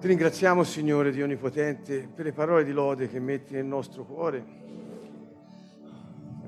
Ti 0.00 0.06
ringraziamo, 0.06 0.64
Signore 0.64 1.12
Dio 1.12 1.24
Onnipotente, 1.24 2.08
per 2.08 2.24
le 2.24 2.32
parole 2.32 2.64
di 2.64 2.72
lode 2.72 3.06
che 3.06 3.20
metti 3.20 3.52
nel 3.52 3.66
nostro 3.66 4.06
cuore, 4.06 4.42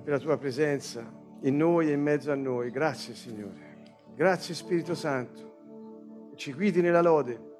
per 0.03 0.15
la 0.15 0.19
tua 0.19 0.39
presenza 0.39 1.07
in 1.43 1.59
noi 1.59 1.91
e 1.91 1.93
in 1.93 2.01
mezzo 2.01 2.33
a 2.33 2.35
noi. 2.35 2.71
Grazie, 2.71 3.15
Signore. 3.15 3.83
Grazie, 4.15 4.55
Spirito 4.55 4.95
Santo. 4.95 6.31
Ci 6.35 6.55
guidi 6.55 6.81
nella 6.81 7.03
lode, 7.03 7.59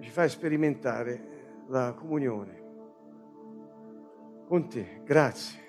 ci 0.00 0.08
fai 0.08 0.30
sperimentare 0.30 1.64
la 1.68 1.92
comunione 1.92 2.62
con 4.46 4.66
te. 4.66 5.02
Grazie. 5.04 5.60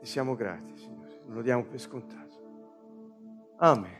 Ti 0.00 0.06
siamo 0.06 0.34
grati, 0.34 0.76
Signore. 0.76 1.20
Non 1.26 1.36
lo 1.36 1.42
diamo 1.42 1.62
per 1.66 1.78
scontato. 1.78 3.54
Amen. 3.58 3.96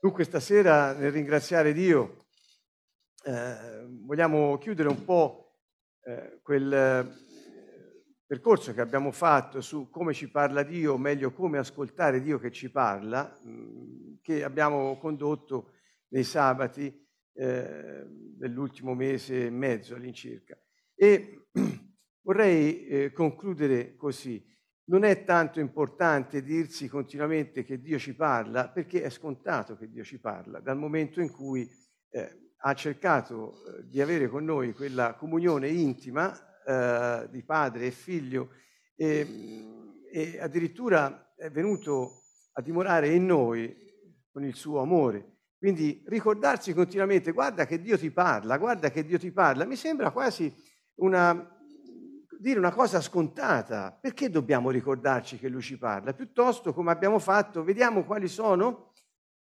Dunque 0.00 0.24
stasera 0.24 0.94
nel 0.94 1.12
ringraziare 1.12 1.74
Dio 1.74 2.22
eh, 3.24 3.86
vogliamo 4.04 4.58
chiudere 4.58 4.88
un 4.88 5.04
po' 5.04 5.56
eh, 6.02 6.38
quel 6.42 6.72
eh, 6.72 7.28
percorso 8.26 8.72
che 8.72 8.80
abbiamo 8.80 9.10
fatto 9.10 9.60
su 9.60 9.90
come 9.90 10.12
ci 10.12 10.30
parla 10.30 10.62
Dio, 10.62 10.94
o 10.94 10.98
meglio 10.98 11.32
come 11.32 11.58
ascoltare 11.58 12.20
Dio 12.20 12.38
che 12.38 12.50
ci 12.50 12.70
parla, 12.70 13.38
mh, 13.42 13.50
mm, 13.50 14.14
che 14.22 14.44
abbiamo 14.44 14.98
condotto 14.98 15.72
nei 16.08 16.24
sabati 16.24 17.06
eh, 17.34 18.04
dell'ultimo 18.06 18.94
mese 18.94 19.46
e 19.46 19.50
mezzo 19.50 19.94
all'incirca. 19.94 20.58
E 20.94 21.48
vorrei 22.22 22.86
eh, 22.86 23.12
concludere 23.12 23.96
così. 23.96 24.44
Non 24.88 25.04
è 25.04 25.24
tanto 25.24 25.60
importante 25.60 26.42
dirsi 26.42 26.88
continuamente 26.88 27.62
che 27.62 27.80
Dio 27.80 27.98
ci 27.98 28.14
parla, 28.14 28.70
perché 28.70 29.02
è 29.02 29.10
scontato 29.10 29.76
che 29.76 29.88
Dio 29.88 30.02
ci 30.02 30.18
parla, 30.18 30.60
dal 30.60 30.78
momento 30.78 31.20
in 31.20 31.30
cui 31.30 31.68
eh, 32.10 32.47
ha 32.60 32.74
cercato 32.74 33.64
eh, 33.64 33.86
di 33.86 34.00
avere 34.00 34.28
con 34.28 34.44
noi 34.44 34.72
quella 34.72 35.14
comunione 35.14 35.68
intima 35.68 36.36
eh, 36.64 37.28
di 37.30 37.42
padre 37.44 37.86
e 37.86 37.90
figlio 37.90 38.50
e, 38.96 39.64
e, 40.10 40.40
addirittura 40.40 41.34
è 41.36 41.50
venuto 41.50 42.22
a 42.52 42.62
dimorare 42.62 43.14
in 43.14 43.26
noi 43.26 43.76
con 44.32 44.44
il 44.44 44.54
suo 44.54 44.80
amore. 44.80 45.36
Quindi 45.56 46.02
ricordarsi 46.06 46.72
continuamente, 46.72 47.32
guarda 47.32 47.66
che 47.66 47.80
Dio 47.80 47.96
ti 47.98 48.10
parla, 48.10 48.58
guarda 48.58 48.90
che 48.90 49.04
Dio 49.04 49.18
ti 49.18 49.30
parla, 49.30 49.64
mi 49.64 49.76
sembra 49.76 50.10
quasi 50.10 50.52
una, 50.96 51.56
dire 52.38 52.58
una 52.58 52.72
cosa 52.72 53.00
scontata. 53.00 53.96
Perché 54.00 54.30
dobbiamo 54.30 54.70
ricordarci 54.70 55.38
che 55.38 55.48
Lui 55.48 55.62
ci 55.62 55.78
parla? 55.78 56.12
Piuttosto, 56.12 56.72
come 56.72 56.90
abbiamo 56.90 57.18
fatto, 57.18 57.64
vediamo 57.64 58.04
quali 58.04 58.28
sono 58.28 58.92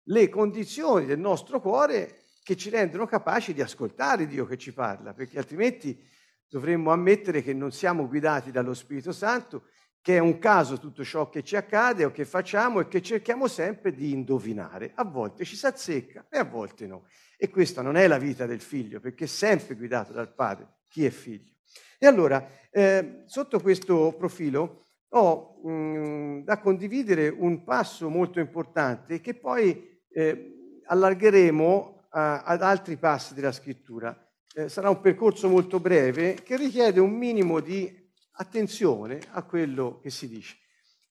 le 0.04 0.28
condizioni 0.28 1.04
del 1.04 1.18
nostro 1.18 1.60
cuore 1.60 2.27
che 2.48 2.56
ci 2.56 2.70
rendono 2.70 3.04
capaci 3.04 3.52
di 3.52 3.60
ascoltare 3.60 4.26
Dio 4.26 4.46
che 4.46 4.56
ci 4.56 4.72
parla, 4.72 5.12
perché 5.12 5.36
altrimenti 5.36 6.02
dovremmo 6.48 6.92
ammettere 6.92 7.42
che 7.42 7.52
non 7.52 7.72
siamo 7.72 8.08
guidati 8.08 8.50
dallo 8.50 8.72
Spirito 8.72 9.12
Santo, 9.12 9.64
che 10.00 10.16
è 10.16 10.18
un 10.18 10.38
caso 10.38 10.78
tutto 10.78 11.04
ciò 11.04 11.28
che 11.28 11.42
ci 11.42 11.56
accade 11.56 12.06
o 12.06 12.10
che 12.10 12.24
facciamo 12.24 12.80
e 12.80 12.88
che 12.88 13.02
cerchiamo 13.02 13.48
sempre 13.48 13.92
di 13.92 14.12
indovinare. 14.12 14.92
A 14.94 15.04
volte 15.04 15.44
ci 15.44 15.56
si 15.56 15.66
azzecca 15.66 16.24
e 16.30 16.38
a 16.38 16.44
volte 16.44 16.86
no. 16.86 17.04
E 17.36 17.50
questa 17.50 17.82
non 17.82 17.98
è 17.98 18.06
la 18.06 18.16
vita 18.16 18.46
del 18.46 18.62
figlio, 18.62 18.98
perché 18.98 19.24
è 19.24 19.28
sempre 19.28 19.74
guidato 19.74 20.14
dal 20.14 20.32
padre 20.32 20.76
chi 20.88 21.04
è 21.04 21.10
figlio. 21.10 21.52
E 21.98 22.06
allora, 22.06 22.48
eh, 22.70 23.24
sotto 23.26 23.60
questo 23.60 24.14
profilo, 24.16 24.86
ho 25.10 25.60
mh, 25.62 25.70
mm, 25.70 26.40
da 26.44 26.58
condividere 26.60 27.28
un 27.28 27.62
passo 27.62 28.08
molto 28.08 28.40
importante 28.40 29.20
che 29.20 29.34
poi 29.34 30.00
eh, 30.08 30.80
allargheremo 30.86 31.96
ad 32.10 32.62
altri 32.62 32.96
passi 32.96 33.34
della 33.34 33.52
scrittura. 33.52 34.16
Eh, 34.54 34.68
sarà 34.68 34.88
un 34.88 35.00
percorso 35.00 35.48
molto 35.48 35.78
breve 35.78 36.34
che 36.42 36.56
richiede 36.56 37.00
un 37.00 37.12
minimo 37.12 37.60
di 37.60 38.06
attenzione 38.32 39.20
a 39.32 39.42
quello 39.42 40.00
che 40.00 40.10
si 40.10 40.28
dice. 40.28 40.56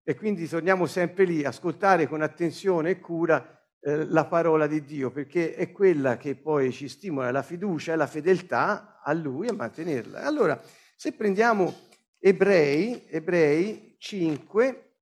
E 0.03 0.16
quindi 0.16 0.47
torniamo 0.47 0.86
sempre 0.86 1.25
lì, 1.25 1.44
ascoltare 1.44 2.07
con 2.07 2.22
attenzione 2.22 2.91
e 2.91 3.00
cura 3.00 3.62
eh, 3.81 4.06
la 4.06 4.25
parola 4.25 4.66
di 4.66 4.84
Dio, 4.84 5.12
perché 5.12 5.53
è 5.53 5.72
quella 5.72 6.18
che 6.18 6.36
poi 6.36 6.72
ci 6.72 6.88
stimola 6.88 7.30
la 7.31 7.44
fiducia 7.44 7.94
e 7.94 7.96
la 7.96 8.07
fedeltà 8.07 9.02
a 9.03 9.13
Lui 9.13 9.47
e 9.47 9.53
mantenerla. 9.53 10.24
Allora, 10.24 10.59
se 10.96 11.13
prendiamo 11.13 11.74
Ebrei, 12.19 13.06
Ebrei 13.09 13.96
5, 14.00 14.94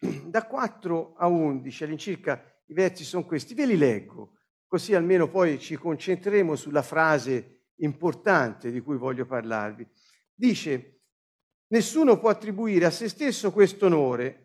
da 0.26 0.46
4 0.46 1.14
a 1.16 1.26
11 1.28 1.84
all'incirca 1.84 2.42
i 2.66 2.74
versi 2.74 3.04
sono 3.04 3.24
questi, 3.24 3.54
ve 3.54 3.66
li 3.66 3.76
leggo 3.76 4.32
così 4.66 4.94
almeno 4.94 5.28
poi 5.28 5.58
ci 5.58 5.76
concentreremo 5.76 6.56
sulla 6.56 6.82
frase 6.82 7.70
importante 7.76 8.70
di 8.70 8.80
cui 8.80 8.96
voglio 8.96 9.26
parlarvi. 9.26 9.86
Dice, 10.34 11.02
nessuno 11.68 12.18
può 12.18 12.28
attribuire 12.28 12.86
a 12.86 12.90
se 12.90 13.08
stesso 13.08 13.52
questo 13.52 13.86
onore 13.86 14.44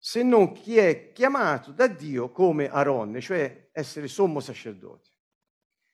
se 0.00 0.22
non 0.22 0.52
chi 0.52 0.76
è 0.76 1.10
chiamato 1.12 1.72
da 1.72 1.88
Dio 1.88 2.30
come 2.30 2.70
Aronne, 2.70 3.20
cioè 3.20 3.70
essere 3.72 4.06
sommo 4.06 4.38
sacerdote. 4.40 5.10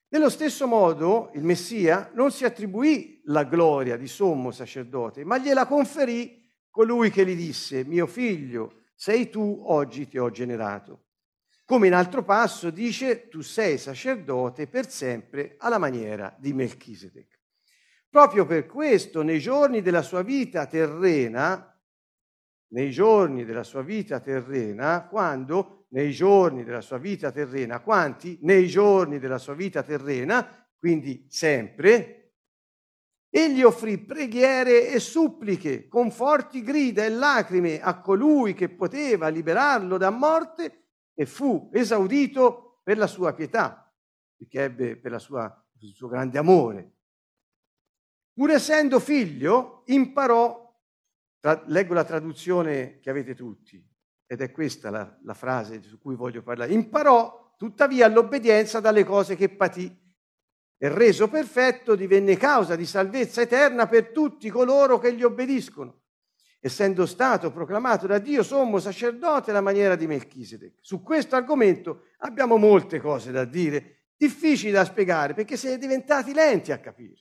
Nello 0.08 0.28
stesso 0.28 0.66
modo 0.66 1.30
il 1.34 1.42
Messia 1.42 2.10
non 2.14 2.30
si 2.30 2.44
attribuì 2.44 3.22
la 3.24 3.44
gloria 3.44 3.96
di 3.96 4.06
sommo 4.06 4.50
sacerdote, 4.50 5.24
ma 5.24 5.38
gliela 5.38 5.66
conferì 5.66 6.46
colui 6.70 7.10
che 7.10 7.26
gli 7.26 7.34
disse, 7.34 7.84
mio 7.84 8.06
figlio, 8.06 8.82
sei 8.94 9.28
tu, 9.30 9.62
oggi 9.66 10.06
ti 10.06 10.18
ho 10.18 10.30
generato. 10.30 11.03
Come 11.66 11.86
in 11.86 11.94
altro 11.94 12.22
passo 12.22 12.68
dice, 12.68 13.28
tu 13.28 13.40
sei 13.40 13.78
sacerdote 13.78 14.66
per 14.66 14.90
sempre 14.90 15.54
alla 15.58 15.78
maniera 15.78 16.36
di 16.38 16.52
Melchisedec. 16.52 17.40
Proprio 18.10 18.44
per 18.44 18.66
questo, 18.66 19.22
nei 19.22 19.40
giorni 19.40 19.80
della 19.80 20.02
sua 20.02 20.20
vita 20.22 20.66
terrena, 20.66 21.74
nei 22.68 22.90
giorni 22.90 23.46
della 23.46 23.62
sua 23.62 23.80
vita 23.80 24.20
terrena, 24.20 25.06
quando, 25.08 25.86
nei 25.90 26.12
giorni 26.12 26.64
della 26.64 26.82
sua 26.82 26.98
vita 26.98 27.32
terrena, 27.32 27.80
quanti? 27.80 28.38
Nei 28.42 28.66
giorni 28.66 29.18
della 29.18 29.38
sua 29.38 29.54
vita 29.54 29.82
terrena, 29.82 30.46
quindi 30.78 31.26
sempre, 31.30 32.32
egli 33.30 33.62
offrì 33.62 33.96
preghiere 33.98 34.90
e 34.90 35.00
suppliche 35.00 35.88
con 35.88 36.10
forti 36.10 36.62
grida 36.62 37.04
e 37.04 37.08
lacrime 37.08 37.80
a 37.80 38.00
colui 38.00 38.52
che 38.52 38.68
poteva 38.68 39.28
liberarlo 39.28 39.96
da 39.96 40.10
morte 40.10 40.83
e 41.14 41.26
fu 41.26 41.70
esaudito 41.72 42.80
per 42.82 42.98
la 42.98 43.06
sua 43.06 43.32
pietà, 43.32 43.90
perché 44.36 44.62
ebbe 44.62 44.96
per, 44.96 45.20
sua, 45.20 45.48
per 45.48 45.88
il 45.88 45.94
suo 45.94 46.08
grande 46.08 46.38
amore. 46.38 46.92
Pur 48.32 48.50
essendo 48.50 48.98
figlio, 48.98 49.84
imparò, 49.86 50.76
tra, 51.38 51.62
leggo 51.66 51.94
la 51.94 52.04
traduzione 52.04 52.98
che 53.00 53.10
avete 53.10 53.34
tutti, 53.34 53.82
ed 54.26 54.40
è 54.40 54.50
questa 54.50 54.90
la, 54.90 55.18
la 55.22 55.34
frase 55.34 55.82
su 55.82 55.98
cui 55.98 56.16
voglio 56.16 56.42
parlare, 56.42 56.72
imparò 56.72 57.54
tuttavia 57.56 58.08
l'obbedienza 58.08 58.80
dalle 58.80 59.04
cose 59.04 59.36
che 59.36 59.48
patì 59.48 60.02
e 60.76 60.88
reso 60.88 61.28
perfetto 61.28 61.94
divenne 61.94 62.36
causa 62.36 62.74
di 62.74 62.84
salvezza 62.84 63.40
eterna 63.40 63.86
per 63.86 64.10
tutti 64.10 64.50
coloro 64.50 64.98
che 64.98 65.14
gli 65.14 65.22
obbediscono 65.22 66.02
essendo 66.64 67.04
stato 67.04 67.52
proclamato 67.52 68.06
da 68.06 68.18
Dio 68.18 68.42
sommo 68.42 68.78
sacerdote 68.78 69.50
alla 69.50 69.60
maniera 69.60 69.96
di 69.96 70.06
Melchisedec. 70.06 70.76
Su 70.80 71.02
questo 71.02 71.36
argomento 71.36 72.04
abbiamo 72.20 72.56
molte 72.56 73.00
cose 73.00 73.30
da 73.32 73.44
dire, 73.44 74.04
difficili 74.16 74.72
da 74.72 74.86
spiegare 74.86 75.34
perché 75.34 75.58
siete 75.58 75.76
diventati 75.76 76.32
lenti 76.32 76.72
a 76.72 76.78
capire. 76.78 77.20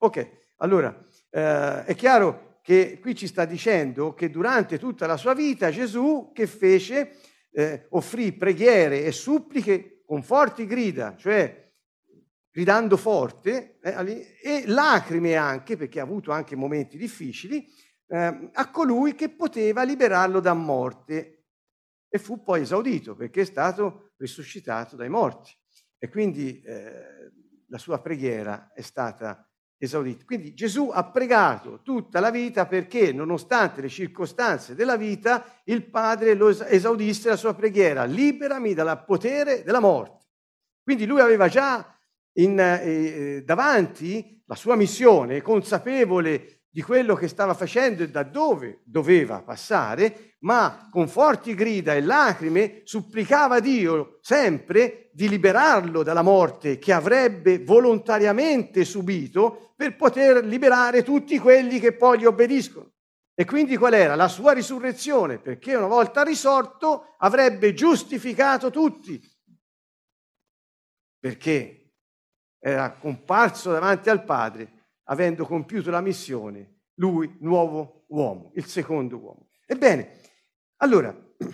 Ok, 0.00 0.28
allora 0.56 0.94
eh, 1.30 1.84
è 1.86 1.94
chiaro 1.94 2.58
che 2.60 2.98
qui 3.00 3.14
ci 3.14 3.26
sta 3.26 3.46
dicendo 3.46 4.12
che 4.12 4.28
durante 4.28 4.78
tutta 4.78 5.06
la 5.06 5.16
sua 5.16 5.32
vita 5.32 5.70
Gesù 5.70 6.32
che 6.34 6.46
fece 6.46 7.16
eh, 7.50 7.86
offrì 7.92 8.34
preghiere 8.34 9.04
e 9.04 9.12
suppliche 9.12 10.02
con 10.04 10.22
forti 10.22 10.66
grida, 10.66 11.16
cioè 11.16 11.72
gridando 12.50 12.98
forte, 12.98 13.78
eh, 13.80 14.36
e 14.42 14.64
lacrime 14.66 15.34
anche, 15.34 15.78
perché 15.78 15.98
ha 15.98 16.02
avuto 16.02 16.30
anche 16.30 16.56
momenti 16.56 16.98
difficili, 16.98 17.66
eh, 18.12 18.50
a 18.52 18.70
colui 18.70 19.14
che 19.14 19.30
poteva 19.30 19.84
liberarlo 19.84 20.38
da 20.40 20.52
morte 20.52 21.44
e 22.10 22.18
fu 22.18 22.42
poi 22.42 22.60
esaudito 22.60 23.16
perché 23.16 23.40
è 23.40 23.46
stato 23.46 24.12
risuscitato 24.18 24.96
dai 24.96 25.08
morti 25.08 25.50
e 25.98 26.10
quindi 26.10 26.60
eh, 26.60 27.30
la 27.68 27.78
sua 27.78 28.02
preghiera 28.02 28.70
è 28.74 28.82
stata 28.82 29.48
esaudita. 29.78 30.24
Quindi 30.26 30.52
Gesù 30.52 30.90
ha 30.92 31.10
pregato 31.10 31.80
tutta 31.82 32.20
la 32.20 32.30
vita 32.30 32.66
perché 32.66 33.14
nonostante 33.14 33.80
le 33.80 33.88
circostanze 33.88 34.74
della 34.74 34.98
vita 34.98 35.62
il 35.64 35.88
Padre 35.88 36.34
lo 36.34 36.50
esaudisse 36.50 37.30
la 37.30 37.36
sua 37.36 37.54
preghiera, 37.54 38.04
liberami 38.04 38.74
dal 38.74 39.04
potere 39.06 39.62
della 39.62 39.80
morte. 39.80 40.26
Quindi 40.82 41.06
lui 41.06 41.20
aveva 41.20 41.48
già 41.48 41.98
in, 42.34 42.58
eh, 42.60 43.42
davanti 43.42 44.42
la 44.44 44.54
sua 44.54 44.76
missione, 44.76 45.40
consapevole 45.40 46.61
di 46.74 46.80
quello 46.80 47.14
che 47.14 47.28
stava 47.28 47.52
facendo 47.52 48.02
e 48.02 48.08
da 48.08 48.22
dove 48.22 48.80
doveva 48.84 49.42
passare, 49.42 50.36
ma 50.40 50.88
con 50.90 51.06
forti 51.06 51.54
grida 51.54 51.92
e 51.92 52.00
lacrime 52.00 52.80
supplicava 52.84 53.60
Dio 53.60 54.18
sempre 54.22 55.10
di 55.12 55.28
liberarlo 55.28 56.02
dalla 56.02 56.22
morte 56.22 56.78
che 56.78 56.94
avrebbe 56.94 57.62
volontariamente 57.62 58.86
subito 58.86 59.74
per 59.76 59.96
poter 59.96 60.46
liberare 60.46 61.02
tutti 61.02 61.38
quelli 61.38 61.78
che 61.78 61.92
poi 61.92 62.20
gli 62.20 62.24
obbediscono. 62.24 62.90
E 63.34 63.44
quindi 63.44 63.76
qual 63.76 63.92
era? 63.92 64.14
La 64.14 64.28
sua 64.28 64.52
risurrezione, 64.52 65.38
perché 65.38 65.74
una 65.74 65.86
volta 65.86 66.22
risorto 66.22 67.16
avrebbe 67.18 67.74
giustificato 67.74 68.70
tutti, 68.70 69.20
perché 71.18 71.92
era 72.58 72.92
comparso 72.92 73.72
davanti 73.72 74.08
al 74.08 74.24
Padre, 74.24 74.81
avendo 75.04 75.44
compiuto 75.44 75.90
la 75.90 76.00
missione, 76.00 76.80
lui, 76.94 77.36
nuovo 77.40 78.04
uomo, 78.08 78.52
il 78.54 78.66
secondo 78.66 79.18
uomo. 79.18 79.48
Ebbene, 79.66 80.20
allora, 80.76 81.14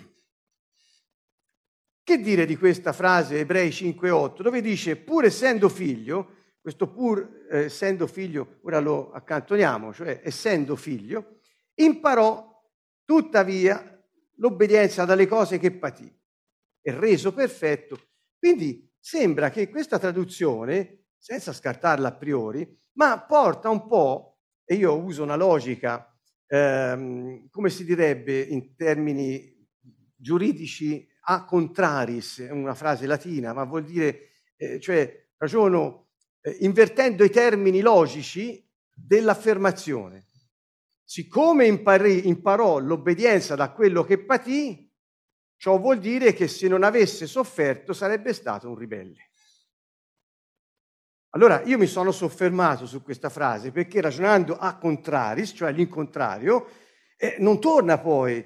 che 2.03 2.17
dire 2.19 2.45
di 2.45 2.57
questa 2.57 2.93
frase 2.93 3.39
Ebrei 3.39 3.69
5.8, 3.69 4.41
dove 4.41 4.61
dice, 4.61 4.95
pur 4.97 5.25
essendo 5.25 5.69
figlio, 5.69 6.35
questo 6.61 6.91
pur 6.91 7.47
eh, 7.49 7.65
essendo 7.65 8.07
figlio, 8.07 8.59
ora 8.63 8.79
lo 8.79 9.11
accantoniamo, 9.11 9.93
cioè 9.93 10.21
essendo 10.23 10.75
figlio, 10.75 11.39
imparò 11.75 12.47
tuttavia 13.05 13.99
l'obbedienza 14.35 15.05
dalle 15.05 15.27
cose 15.27 15.57
che 15.57 15.71
patì 15.71 16.11
e 16.81 16.91
reso 16.91 17.33
perfetto. 17.33 17.99
Quindi 18.37 18.89
sembra 18.99 19.49
che 19.49 19.69
questa 19.69 19.99
traduzione, 19.99 20.98
senza 21.19 21.53
scartarla 21.53 22.07
a 22.07 22.15
priori, 22.15 22.67
ma 22.93 23.19
porta 23.21 23.69
un 23.69 23.85
po', 23.87 24.39
e 24.63 24.75
io 24.75 24.97
uso 24.97 25.21
una 25.21 25.35
logica 25.35 26.09
ehm, 26.47 27.49
come 27.49 27.69
si 27.69 27.85
direbbe 27.85 28.39
in 28.41 28.75
termini 28.75 29.55
giuridici, 30.15 31.07
a 31.23 31.45
contraris, 31.45 32.47
una 32.49 32.73
frase 32.73 33.05
latina, 33.05 33.53
ma 33.53 33.63
vuol 33.63 33.83
dire, 33.83 34.31
eh, 34.57 34.79
cioè 34.79 35.27
ragiono 35.37 36.09
eh, 36.41 36.57
invertendo 36.61 37.23
i 37.23 37.29
termini 37.29 37.81
logici 37.81 38.67
dell'affermazione. 38.91 40.25
Siccome 41.03 41.65
imparì, 41.65 42.27
imparò 42.27 42.79
l'obbedienza 42.79 43.55
da 43.55 43.71
quello 43.71 44.03
che 44.03 44.23
patì, 44.23 44.91
ciò 45.55 45.77
vuol 45.77 45.99
dire 45.99 46.33
che 46.33 46.47
se 46.47 46.67
non 46.67 46.83
avesse 46.83 47.27
sofferto 47.27 47.93
sarebbe 47.93 48.33
stato 48.33 48.69
un 48.69 48.75
ribelle. 48.75 49.28
Allora 51.31 51.61
io 51.63 51.77
mi 51.77 51.85
sono 51.85 52.11
soffermato 52.11 52.87
su 52.87 53.03
questa 53.03 53.29
frase 53.29 53.71
perché 53.71 54.01
ragionando 54.01 54.57
a 54.57 54.77
contraris, 54.77 55.53
cioè 55.55 55.69
all'incontrario, 55.69 56.67
eh, 57.17 57.35
non 57.39 57.59
torna 57.59 57.99
poi, 57.99 58.43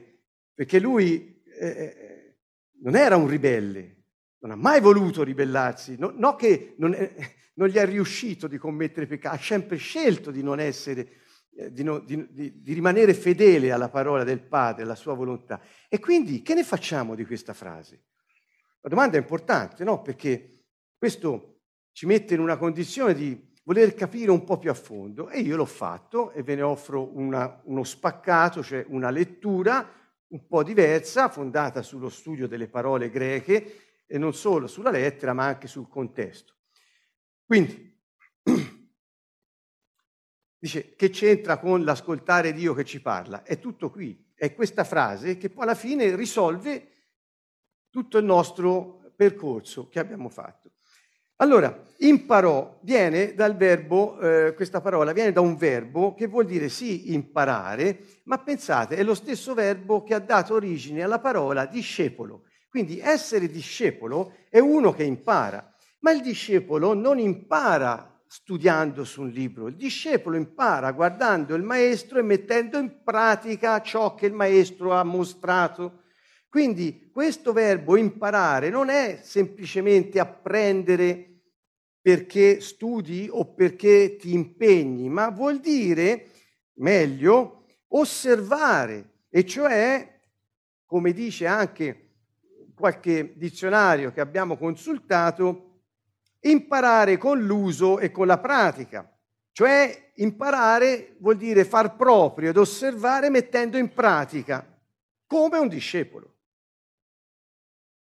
perché 0.54 0.80
lui 0.80 1.42
eh, 1.46 1.68
eh, 1.68 2.38
non 2.82 2.96
era 2.96 3.16
un 3.16 3.28
ribelle, 3.28 4.04
non 4.40 4.52
ha 4.52 4.56
mai 4.56 4.82
voluto 4.82 5.24
ribellarsi, 5.24 5.96
no, 5.98 6.12
no 6.14 6.36
che 6.36 6.76
non, 6.78 6.94
è, 6.94 7.14
non, 7.56 7.70
gli 7.70 7.78
è 7.78 7.86
riuscito 7.86 8.48
di 8.48 8.58
commettere 8.58 9.08
peccato, 9.08 9.36
ha 9.36 9.40
sempre 9.40 9.78
scelto 9.78 10.30
di 10.30 10.44
non 10.44 10.60
essere, 10.60 11.22
eh, 11.56 11.72
di, 11.72 11.84
no, 11.84 12.00
di, 12.00 12.28
di, 12.32 12.62
di 12.62 12.74
rimanere 12.74 13.14
fedele 13.14 13.72
alla 13.72 13.90
parola 13.90 14.26
del 14.26 14.42
Padre, 14.42 14.84
alla 14.84 14.96
sua 14.96 15.14
volontà. 15.14 15.62
E 15.88 16.00
quindi 16.00 16.42
che 16.42 16.54
ne 16.54 16.66
facciamo 16.66 17.16
di 17.16 17.24
questa 17.24 17.54
frase? 17.54 18.08
La 18.82 18.90
domanda 18.90 19.16
è 19.16 19.22
importante, 19.22 19.86
no? 19.86 20.02
Perché 20.02 20.66
questo 20.98 21.53
ci 21.94 22.06
mette 22.08 22.34
in 22.34 22.40
una 22.40 22.58
condizione 22.58 23.14
di 23.14 23.52
voler 23.64 23.94
capire 23.94 24.32
un 24.32 24.44
po' 24.44 24.58
più 24.58 24.70
a 24.70 24.74
fondo 24.74 25.30
e 25.30 25.40
io 25.40 25.56
l'ho 25.56 25.66
fatto 25.66 26.32
e 26.32 26.44
ve 26.44 26.56
ne 26.56 26.64
offro 26.64 27.16
una, 27.16 27.62
uno 27.66 27.84
spaccato, 27.84 28.62
cioè 28.62 28.84
una 28.90 29.10
lettura 29.10 30.02
un 30.28 30.48
po' 30.48 30.64
diversa, 30.64 31.30
fondata 31.30 31.82
sullo 31.84 32.10
studio 32.10 32.48
delle 32.48 32.68
parole 32.68 33.10
greche 33.10 34.04
e 34.08 34.18
non 34.18 34.34
solo 34.34 34.68
sulla 34.68 34.90
lettera 34.90 35.34
ma 35.34 35.46
anche 35.46 35.68
sul 35.68 35.88
contesto. 35.88 36.56
Quindi, 37.46 38.02
dice, 40.58 40.96
che 40.96 41.10
c'entra 41.12 41.60
con 41.60 41.84
l'ascoltare 41.84 42.52
Dio 42.54 42.74
che 42.74 42.84
ci 42.84 43.02
parla? 43.02 43.44
È 43.44 43.60
tutto 43.60 43.92
qui, 43.92 44.34
è 44.34 44.56
questa 44.56 44.84
frase 44.84 45.38
che 45.38 45.52
poi 45.52 45.64
alla 45.64 45.76
fine 45.76 46.16
risolve 46.16 46.90
tutto 47.92 48.18
il 48.18 48.26
nostro 48.26 49.14
percorso 49.16 49.88
che 49.88 50.00
abbiamo 50.00 50.30
fatto. 50.30 50.63
Allora, 51.44 51.78
imparò 51.98 52.80
viene 52.84 53.34
dal 53.34 53.58
verbo, 53.58 54.18
eh, 54.18 54.54
questa 54.54 54.80
parola 54.80 55.12
viene 55.12 55.34
da 55.34 55.42
un 55.42 55.58
verbo 55.58 56.14
che 56.14 56.28
vuol 56.28 56.46
dire 56.46 56.70
sì 56.70 57.12
imparare, 57.12 58.00
ma 58.24 58.40
pensate, 58.40 58.96
è 58.96 59.04
lo 59.04 59.14
stesso 59.14 59.54
verbo 59.54 60.04
che 60.04 60.14
ha 60.14 60.20
dato 60.20 60.54
origine 60.54 61.04
alla 61.04 61.20
parola 61.20 61.66
discepolo. 61.66 62.44
Quindi 62.70 62.98
essere 62.98 63.50
discepolo 63.50 64.36
è 64.50 64.60
uno 64.60 64.94
che 64.94 65.04
impara, 65.04 65.70
ma 66.00 66.12
il 66.12 66.22
discepolo 66.22 66.94
non 66.94 67.20
impara 67.20 68.24
studiando 68.26 69.04
su 69.04 69.24
un 69.24 69.30
libro, 69.30 69.68
il 69.68 69.76
discepolo 69.76 70.38
impara 70.38 70.94
guardando 70.94 71.56
il 71.56 71.64
maestro 71.64 72.20
e 72.20 72.24
mettendo 72.24 72.78
in 72.78 73.04
pratica 73.04 73.82
ciò 73.82 74.16
che 74.16 74.28
il 74.28 74.34
maestro 74.34 74.94
ha 74.94 75.04
mostrato. 75.04 76.04
Quindi 76.48 77.10
questo 77.12 77.52
verbo 77.52 77.98
imparare 77.98 78.70
non 78.70 78.90
è 78.90 79.20
semplicemente 79.24 80.20
apprendere 80.20 81.33
perché 82.04 82.60
studi 82.60 83.30
o 83.32 83.54
perché 83.54 84.18
ti 84.18 84.34
impegni, 84.34 85.08
ma 85.08 85.30
vuol 85.30 85.62
dire, 85.62 86.32
meglio, 86.74 87.64
osservare, 87.88 89.22
e 89.30 89.46
cioè, 89.46 90.20
come 90.86 91.14
dice 91.14 91.48
anche 91.48 92.10
qualche 92.76 93.34
dizionario 93.38 94.12
che 94.12 94.20
abbiamo 94.20 94.58
consultato, 94.58 95.84
imparare 96.42 97.18
con 97.18 97.42
l'uso 97.42 98.00
e 98.00 98.12
con 98.12 98.28
la 98.28 98.38
pratica. 98.38 99.10
Cioè 99.54 100.12
imparare 100.16 101.16
vuol 101.20 101.38
dire 101.38 101.64
far 101.64 101.96
proprio 101.96 102.50
ed 102.50 102.58
osservare 102.58 103.30
mettendo 103.30 103.78
in 103.78 103.94
pratica, 103.94 104.68
come 105.26 105.58
un 105.58 105.70
discepolo. 105.70 106.33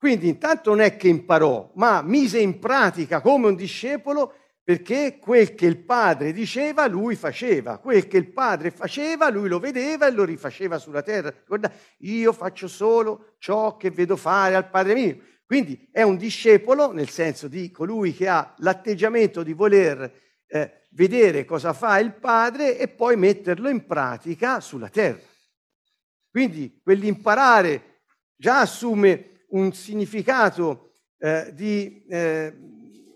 Quindi 0.03 0.27
intanto 0.27 0.71
non 0.71 0.81
è 0.81 0.97
che 0.97 1.07
imparò, 1.07 1.71
ma 1.77 2.03
mise 2.03 2.41
in 2.41 2.59
pratica 2.59 3.21
come 3.21 3.47
un 3.47 3.55
discepolo 3.55 4.35
perché 4.61 5.21
quel 5.21 5.55
che 5.55 5.65
il 5.65 5.79
padre 5.79 6.33
diceva 6.33 6.89
lui 6.89 7.15
faceva, 7.15 7.79
quel 7.79 8.09
che 8.09 8.17
il 8.17 8.33
padre 8.33 8.73
faceva 8.73 9.31
lui 9.31 9.49
lo 9.49 9.61
vedeva 9.61 10.09
e 10.09 10.11
lo 10.11 10.25
rifaceva 10.25 10.79
sulla 10.79 11.03
terra. 11.03 11.33
Guarda, 11.47 11.71
io 11.99 12.33
faccio 12.33 12.67
solo 12.67 13.35
ciò 13.39 13.77
che 13.77 13.93
vedo 13.93 14.17
fare 14.17 14.57
al 14.57 14.69
padre 14.71 14.95
mio. 14.95 15.19
Quindi 15.47 15.89
è 15.93 16.03
un 16.03 16.17
discepolo 16.17 16.91
nel 16.91 17.09
senso 17.09 17.47
di 17.47 17.71
colui 17.71 18.13
che 18.13 18.27
ha 18.27 18.57
l'atteggiamento 18.57 19.45
di 19.45 19.53
voler 19.53 20.13
eh, 20.49 20.89
vedere 20.91 21.45
cosa 21.45 21.73
fa 21.73 22.01
il 22.01 22.13
padre 22.13 22.77
e 22.77 22.89
poi 22.89 23.17
metterlo 23.17 23.69
in 23.69 23.87
pratica 23.87 24.59
sulla 24.59 24.89
terra. 24.89 25.21
Quindi 26.29 26.81
quell'imparare 26.83 28.01
già 28.35 28.59
assume 28.59 29.32
un 29.53 29.73
significato 29.73 30.93
eh, 31.19 31.53
di, 31.55 32.05
eh, 32.09 32.55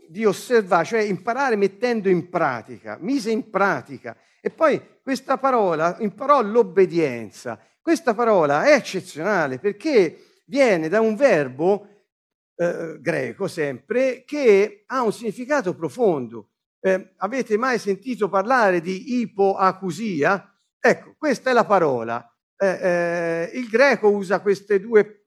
di 0.09 0.25
osservare, 0.25 0.85
cioè 0.85 1.00
imparare 1.00 1.57
mettendo 1.57 2.09
in 2.09 2.28
pratica, 2.28 2.97
mise 3.00 3.31
in 3.31 3.50
pratica. 3.50 4.16
E 4.40 4.50
poi 4.50 4.81
questa 5.02 5.38
parola 5.38 5.97
imparò 6.00 6.43
l'obbedienza. 6.43 7.61
Questa 7.81 8.14
parola 8.14 8.64
è 8.64 8.73
eccezionale 8.73 9.59
perché 9.59 10.43
viene 10.47 10.88
da 10.88 11.00
un 11.00 11.16
verbo 11.16 11.88
eh, 12.57 12.99
greco 13.00 13.49
sempre 13.49 14.25
che 14.25 14.85
ha 14.87 15.02
un 15.02 15.12
significato 15.12 15.75
profondo. 15.75 16.50
Eh, 16.81 17.14
avete 17.16 17.57
mai 17.57 17.78
sentito 17.78 18.28
parlare 18.28 18.81
di 18.81 19.21
ipoacusia? 19.21 20.52
Ecco, 20.78 21.14
questa 21.19 21.50
è 21.50 21.52
la 21.52 21.64
parola. 21.64 22.25
Eh, 22.57 22.78
eh 22.81 23.50
il 23.55 23.69
greco 23.69 24.09
usa 24.09 24.40
queste 24.40 24.81
due 24.81 25.25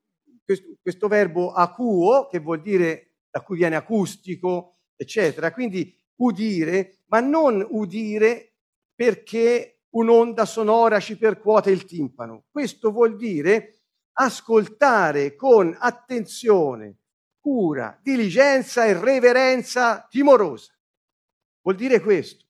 questo, 0.49 0.77
questo 0.81 1.07
verbo 1.07 1.51
acuo, 1.51 2.25
che 2.25 2.39
vuol 2.39 2.61
dire 2.63 3.17
da 3.29 3.41
cui 3.41 3.57
viene 3.57 3.75
acustico, 3.75 4.79
eccetera. 4.95 5.51
Quindi 5.51 5.95
udire, 6.15 7.03
ma 7.09 7.19
non 7.19 7.63
udire 7.69 8.55
perché 8.95 9.81
un'onda 9.89 10.45
sonora 10.45 10.99
ci 10.99 11.19
percuote 11.19 11.69
il 11.69 11.85
timpano. 11.85 12.45
Questo 12.49 12.91
vuol 12.91 13.15
dire 13.15 13.81
ascoltare 14.13 15.35
con 15.35 15.75
attenzione, 15.79 16.97
cura, 17.39 17.99
diligenza 18.01 18.85
e 18.85 18.99
reverenza 18.99 20.07
timorosa. 20.09 20.73
Vuol 21.61 21.75
dire 21.75 21.99
questo. 21.99 22.45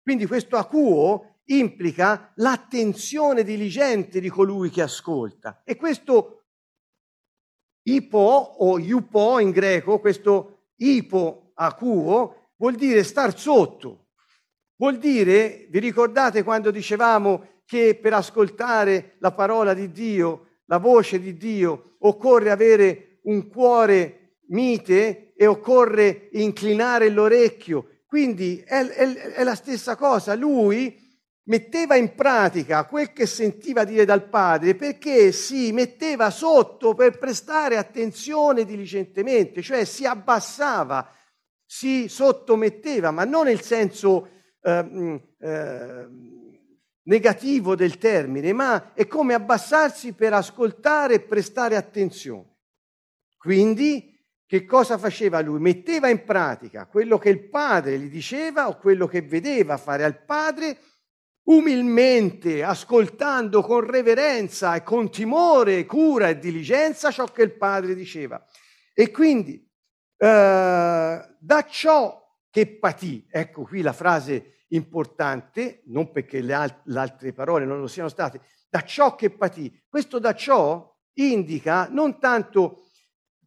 Quindi 0.00 0.26
questo 0.26 0.56
acuo 0.56 1.40
implica 1.46 2.32
l'attenzione 2.36 3.42
diligente 3.42 4.20
di 4.20 4.28
colui 4.28 4.70
che 4.70 4.82
ascolta 4.82 5.62
e 5.64 5.74
questo 5.74 6.41
Ipo 7.84 8.54
o 8.58 8.78
iupo 8.78 9.38
in 9.38 9.50
greco, 9.50 9.98
questo 9.98 10.68
ipo 10.76 11.52
acuo, 11.54 12.50
vuol 12.56 12.74
dire 12.74 13.02
star 13.02 13.38
sotto. 13.38 14.08
Vuol 14.76 14.98
dire, 14.98 15.66
vi 15.70 15.78
ricordate 15.78 16.42
quando 16.42 16.70
dicevamo 16.70 17.60
che 17.64 17.98
per 18.00 18.14
ascoltare 18.14 19.16
la 19.18 19.32
parola 19.32 19.74
di 19.74 19.90
Dio 19.90 20.46
la 20.72 20.78
voce 20.78 21.20
di 21.20 21.36
Dio, 21.36 21.96
occorre 21.98 22.50
avere 22.50 23.18
un 23.24 23.46
cuore 23.48 24.36
mite 24.48 25.34
e 25.36 25.46
occorre 25.46 26.30
inclinare 26.32 27.10
l'orecchio. 27.10 28.00
Quindi 28.06 28.62
è, 28.64 28.82
è, 28.86 29.12
è 29.34 29.44
la 29.44 29.54
stessa 29.54 29.96
cosa. 29.96 30.34
Lui 30.34 31.01
metteva 31.44 31.96
in 31.96 32.14
pratica 32.14 32.84
quel 32.84 33.12
che 33.12 33.26
sentiva 33.26 33.84
dire 33.84 34.04
dal 34.04 34.28
padre 34.28 34.74
perché 34.74 35.32
si 35.32 35.72
metteva 35.72 36.30
sotto 36.30 36.94
per 36.94 37.18
prestare 37.18 37.76
attenzione 37.76 38.64
diligentemente, 38.64 39.62
cioè 39.62 39.84
si 39.84 40.06
abbassava, 40.06 41.10
si 41.64 42.08
sottometteva, 42.08 43.10
ma 43.10 43.24
non 43.24 43.46
nel 43.46 43.60
senso 43.60 44.28
eh, 44.60 45.20
eh, 45.38 46.08
negativo 47.04 47.74
del 47.74 47.98
termine, 47.98 48.52
ma 48.52 48.92
è 48.94 49.06
come 49.06 49.34
abbassarsi 49.34 50.12
per 50.12 50.32
ascoltare 50.34 51.14
e 51.14 51.20
prestare 51.20 51.76
attenzione. 51.76 52.50
Quindi 53.36 54.10
che 54.46 54.66
cosa 54.66 54.98
faceva 54.98 55.40
lui? 55.40 55.58
Metteva 55.58 56.08
in 56.08 56.24
pratica 56.24 56.86
quello 56.86 57.18
che 57.18 57.30
il 57.30 57.48
padre 57.48 57.98
gli 57.98 58.10
diceva 58.10 58.68
o 58.68 58.76
quello 58.76 59.06
che 59.06 59.22
vedeva 59.22 59.78
fare 59.78 60.04
al 60.04 60.22
padre 60.24 60.78
umilmente, 61.44 62.62
ascoltando 62.62 63.62
con 63.62 63.80
reverenza 63.80 64.74
e 64.74 64.82
con 64.82 65.10
timore, 65.10 65.84
cura 65.86 66.28
e 66.28 66.38
diligenza 66.38 67.10
ciò 67.10 67.24
che 67.26 67.42
il 67.42 67.56
padre 67.56 67.94
diceva. 67.94 68.44
E 68.94 69.10
quindi 69.10 69.68
eh, 70.16 71.36
da 71.38 71.66
ciò 71.68 72.20
che 72.50 72.78
patì, 72.78 73.26
ecco 73.30 73.62
qui 73.62 73.80
la 73.80 73.92
frase 73.92 74.64
importante, 74.68 75.82
non 75.86 76.12
perché 76.12 76.40
le, 76.40 76.52
alt- 76.52 76.82
le 76.84 76.98
altre 76.98 77.32
parole 77.32 77.64
non 77.64 77.80
lo 77.80 77.86
siano 77.86 78.08
state, 78.08 78.40
da 78.68 78.82
ciò 78.82 79.14
che 79.14 79.30
patì. 79.30 79.82
Questo 79.88 80.18
da 80.18 80.34
ciò 80.34 80.90
indica 81.14 81.88
non 81.88 82.18
tanto 82.18 82.84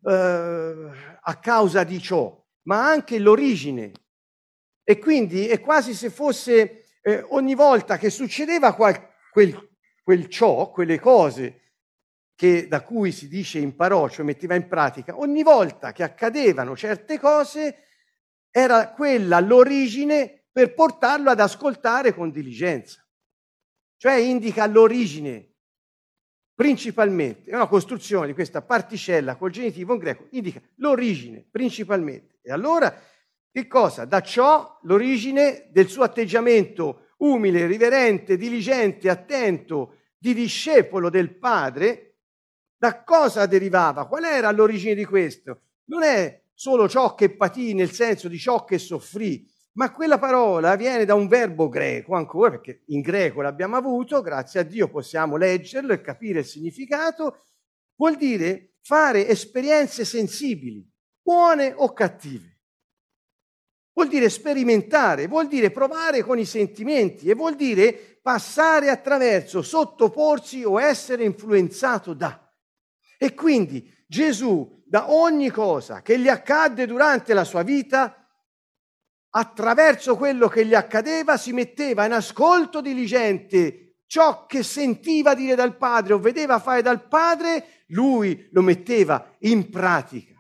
eh, 0.04 0.90
a 1.22 1.40
causa 1.40 1.84
di 1.84 2.00
ciò, 2.00 2.44
ma 2.64 2.88
anche 2.88 3.20
l'origine. 3.20 3.92
E 4.84 5.00
quindi 5.00 5.48
è 5.48 5.60
quasi 5.60 5.94
se 5.96 6.10
fosse 6.10 6.85
eh, 7.08 7.24
ogni 7.30 7.54
volta 7.54 7.98
che 7.98 8.10
succedeva 8.10 8.74
qual, 8.74 9.14
quel, 9.32 9.78
quel 10.04 10.28
ciò, 10.28 10.72
quelle 10.72 11.00
cose 11.00 11.62
che, 12.34 12.68
da 12.68 12.82
cui 12.82 13.12
si 13.12 13.28
dice 13.28 13.60
imparò, 13.60 14.10
cioè 14.10 14.26
metteva 14.26 14.56
in 14.56 14.68
pratica, 14.68 15.16
ogni 15.16 15.44
volta 15.44 15.92
che 15.92 16.02
accadevano 16.02 16.76
certe 16.76 17.20
cose 17.20 17.84
era 18.50 18.90
quella 18.90 19.40
l'origine 19.40 20.46
per 20.52 20.74
portarlo 20.74 21.30
ad 21.30 21.40
ascoltare 21.40 22.12
con 22.12 22.32
diligenza. 22.32 23.06
Cioè 23.98 24.16
indica 24.16 24.66
l'origine 24.66 25.54
principalmente, 26.56 27.52
è 27.52 27.56
una 27.56 27.68
costruzione 27.68 28.28
di 28.28 28.34
questa 28.34 28.64
particella 28.64 29.36
col 29.36 29.52
genitivo 29.52 29.94
in 29.94 30.00
greco, 30.00 30.28
indica 30.32 30.60
l'origine 30.78 31.46
principalmente. 31.52 32.40
E 32.42 32.52
allora 32.52 32.92
che 33.56 33.68
cosa? 33.68 34.04
Da 34.04 34.20
ciò 34.20 34.80
l'origine 34.82 35.70
del 35.72 35.88
suo 35.88 36.04
atteggiamento 36.04 37.12
umile, 37.20 37.68
riverente, 37.68 38.36
diligente, 38.36 39.10
attento, 39.10 40.00
di 40.18 40.34
discepolo 40.34 41.10
del 41.10 41.38
Padre, 41.38 42.18
da 42.76 43.02
cosa 43.06 43.46
derivava? 43.46 44.08
Qual 44.08 44.26
era 44.26 44.52
l'origine 44.52 44.94
di 44.94 45.06
questo? 45.06 45.62
Non 45.86 46.04
è 46.04 46.44
solo 46.54 46.90
ciò 46.90 47.16
che 47.16 47.34
patì 47.34 47.74
nel 47.74 47.92
senso 47.92 48.28
di 48.28 48.38
ciò 48.38 48.66
che 48.66 48.78
soffrì, 48.78 49.50
ma 49.76 49.94
quella 49.94 50.20
parola 50.20 50.76
viene 50.76 51.06
da 51.06 51.16
un 51.16 51.30
verbo 51.30 51.70
greco 51.70 52.14
ancora, 52.14 52.50
perché 52.50 52.82
in 52.88 53.00
greco 53.00 53.42
l'abbiamo 53.42 53.78
avuto, 53.78 54.20
grazie 54.20 54.60
a 54.60 54.64
Dio 54.64 54.90
possiamo 54.90 55.38
leggerlo 55.38 55.94
e 55.94 56.02
capire 56.02 56.40
il 56.40 56.46
significato, 56.46 57.46
vuol 57.96 58.18
dire 58.18 58.74
fare 58.82 59.30
esperienze 59.30 60.04
sensibili, 60.04 60.86
buone 61.22 61.74
o 61.74 61.94
cattive. 61.94 62.55
Vuol 63.96 64.10
dire 64.10 64.30
sperimentare, 64.30 65.28
vuol 65.28 65.48
dire 65.48 65.72
provare 65.72 66.22
con 66.22 66.38
i 66.38 66.44
sentimenti 66.44 67.30
e 67.30 67.34
vuol 67.34 67.56
dire 67.56 68.20
passare 68.22 68.90
attraverso, 68.90 69.62
sottoporsi 69.62 70.66
o 70.66 70.82
essere 70.82 71.24
influenzato 71.24 72.14
da. 72.14 72.46
E 73.18 73.34
quindi 73.34 73.90
Gesù, 74.06 74.84
da 74.86 75.14
ogni 75.14 75.50
cosa 75.50 76.02
che 76.02 76.20
gli 76.20 76.28
accadde 76.28 76.86
durante 76.86 77.34
la 77.34 77.46
sua 77.46 77.64
vita, 77.64 78.30
attraverso 79.30 80.18
quello 80.18 80.50
che 80.50 80.66
gli 80.66 80.74
accadeva, 80.74 81.38
si 81.38 81.54
metteva 81.54 82.04
in 82.04 82.12
ascolto 82.12 82.82
diligente 82.82 84.00
ciò 84.08 84.46
che 84.46 84.62
sentiva 84.62 85.34
dire 85.34 85.56
dal 85.56 85.78
Padre 85.78 86.16
o 86.16 86.20
vedeva 86.20 86.60
fare 86.60 86.82
dal 86.82 87.08
Padre, 87.08 87.84
lui 87.88 88.50
lo 88.52 88.62
metteva 88.62 89.36
in 89.40 89.70
pratica. 89.70 90.34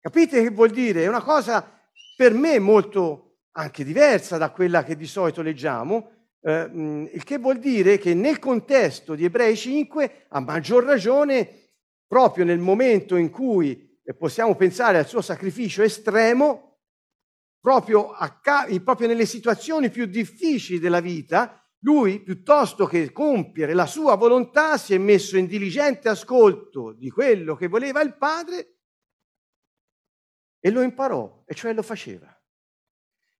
Capite 0.00 0.42
che 0.42 0.50
vuol 0.50 0.70
dire? 0.70 1.04
È 1.04 1.06
una 1.06 1.22
cosa 1.22 1.80
per 2.22 2.34
me 2.34 2.60
molto 2.60 3.38
anche 3.54 3.82
diversa 3.82 4.38
da 4.38 4.52
quella 4.52 4.84
che 4.84 4.94
di 4.94 5.06
solito 5.06 5.42
leggiamo, 5.42 6.36
eh, 6.40 7.08
il 7.12 7.24
che 7.24 7.38
vuol 7.38 7.58
dire 7.58 7.98
che 7.98 8.14
nel 8.14 8.38
contesto 8.38 9.16
di 9.16 9.24
Ebrei 9.24 9.56
5, 9.56 10.26
a 10.28 10.38
maggior 10.38 10.84
ragione, 10.84 11.72
proprio 12.06 12.44
nel 12.44 12.60
momento 12.60 13.16
in 13.16 13.28
cui 13.28 13.98
eh, 14.04 14.14
possiamo 14.14 14.54
pensare 14.54 14.98
al 14.98 15.08
suo 15.08 15.20
sacrificio 15.20 15.82
estremo, 15.82 16.78
proprio, 17.60 18.12
a, 18.12 18.40
proprio 18.84 19.08
nelle 19.08 19.26
situazioni 19.26 19.90
più 19.90 20.06
difficili 20.06 20.78
della 20.78 21.00
vita, 21.00 21.60
lui, 21.80 22.20
piuttosto 22.20 22.86
che 22.86 23.10
compiere 23.10 23.74
la 23.74 23.86
sua 23.86 24.14
volontà, 24.14 24.76
si 24.76 24.94
è 24.94 24.98
messo 24.98 25.36
in 25.36 25.46
diligente 25.46 26.08
ascolto 26.08 26.92
di 26.92 27.10
quello 27.10 27.56
che 27.56 27.66
voleva 27.66 28.00
il 28.00 28.16
Padre 28.16 28.81
e 30.64 30.70
lo 30.70 30.80
imparò, 30.80 31.42
e 31.44 31.54
cioè 31.54 31.72
lo 31.72 31.82
faceva. 31.82 32.32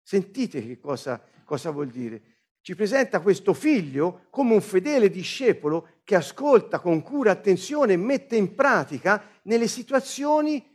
Sentite 0.03 0.67
che 0.67 0.81
cosa, 0.81 1.23
cosa 1.45 1.71
vuol 1.71 1.87
dire. 1.87 2.21
Ci 2.61 2.75
presenta 2.75 3.21
questo 3.21 3.55
figlio 3.55 4.27
come 4.29 4.55
un 4.55 4.61
fedele 4.61 5.09
discepolo 5.09 6.01
che 6.03 6.17
ascolta 6.17 6.81
con 6.81 7.01
cura, 7.03 7.31
attenzione 7.31 7.93
e 7.93 7.97
mette 7.97 8.35
in 8.35 8.57
pratica 8.57 9.23
nelle 9.43 9.69
situazioni 9.69 10.69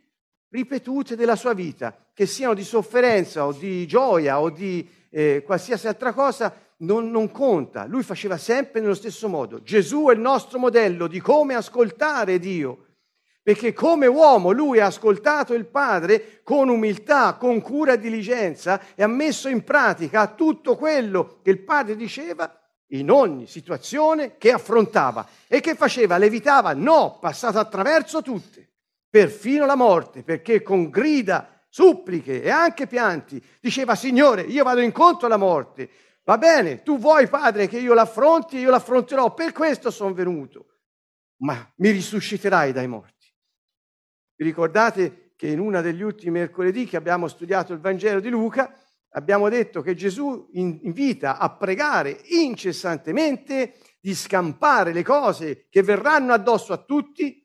ripetute 0.47 1.17
della 1.17 1.35
sua 1.35 1.53
vita, 1.53 2.11
che 2.13 2.25
siano 2.25 2.53
di 2.53 2.63
sofferenza 2.63 3.45
o 3.45 3.51
di 3.51 3.85
gioia 3.85 4.39
o 4.39 4.49
di 4.49 4.89
eh, 5.09 5.43
qualsiasi 5.45 5.89
altra 5.89 6.13
cosa, 6.13 6.53
non, 6.77 7.11
non, 7.11 7.29
conta. 7.29 7.85
Lui 7.85 8.03
faceva 8.03 8.37
sempre 8.37 8.79
nello 8.79 8.93
stesso 8.93 9.27
modo. 9.27 9.61
Gesù 9.61 10.07
è 10.07 10.13
il 10.13 10.21
nostro 10.21 10.59
modello 10.59 11.07
di 11.07 11.19
come 11.19 11.55
ascoltare 11.55 12.39
Dio 12.39 12.85
perché 13.47 13.71
come 13.71 14.07
uomo 14.07 14.51
lui 14.51 14.81
ha 14.81 14.87
ascoltato 14.87 15.53
il 15.53 15.67
Padre 15.67 16.41
con 16.43 16.67
umiltà, 16.67 17.35
con 17.35 17.61
cura 17.61 17.93
e 17.93 17.97
diligenza 17.97 18.93
e 18.93 19.03
ha 19.03 19.07
messo 19.07 19.47
in 19.47 19.63
pratica 19.63 20.27
tutto 20.27 20.75
quello 20.75 21.39
che 21.41 21.51
il 21.51 21.59
Padre 21.59 21.95
diceva 21.95 22.59
in 22.87 23.09
ogni 23.09 23.47
situazione 23.47 24.35
che 24.37 24.51
affrontava 24.51 25.25
e 25.47 25.61
che 25.61 25.75
faceva, 25.75 26.17
levitava, 26.17 26.73
no, 26.73 27.19
passato 27.21 27.57
attraverso 27.57 28.21
tutte, 28.21 28.69
perfino 29.09 29.65
la 29.65 29.75
morte, 29.75 30.23
perché 30.23 30.61
con 30.61 30.89
grida, 30.89 31.63
suppliche 31.69 32.43
e 32.43 32.49
anche 32.49 32.85
pianti 32.85 33.41
diceva 33.61 33.95
Signore, 33.95 34.41
io 34.41 34.65
vado 34.65 34.81
incontro 34.81 35.25
alla 35.25 35.37
morte, 35.37 35.89
va 36.25 36.37
bene, 36.37 36.83
tu 36.83 36.99
vuoi 36.99 37.29
Padre 37.29 37.69
che 37.69 37.79
io 37.79 37.93
l'affronti, 37.93 38.57
io 38.57 38.71
l'affronterò, 38.71 39.33
per 39.33 39.53
questo 39.53 39.89
sono 39.89 40.13
venuto, 40.13 40.65
ma 41.43 41.65
mi 41.77 41.91
risusciterai 41.91 42.73
dai 42.73 42.87
morti. 42.87 43.16
Vi 44.37 44.45
ricordate 44.45 45.31
che 45.35 45.47
in 45.47 45.59
una 45.59 45.81
degli 45.81 46.03
ultimi 46.03 46.31
mercoledì 46.39 46.85
che 46.85 46.95
abbiamo 46.95 47.27
studiato 47.27 47.73
il 47.73 47.79
Vangelo 47.79 48.19
di 48.19 48.29
Luca, 48.29 48.71
abbiamo 49.09 49.49
detto 49.49 49.81
che 49.81 49.95
Gesù 49.95 50.47
invita 50.53 51.39
a 51.39 51.49
pregare 51.55 52.21
incessantemente 52.25 53.73
di 53.99 54.13
scampare 54.13 54.93
le 54.93 55.01
cose 55.01 55.65
che 55.71 55.81
verranno 55.81 56.33
addosso 56.33 56.71
a 56.71 56.77
tutti 56.77 57.43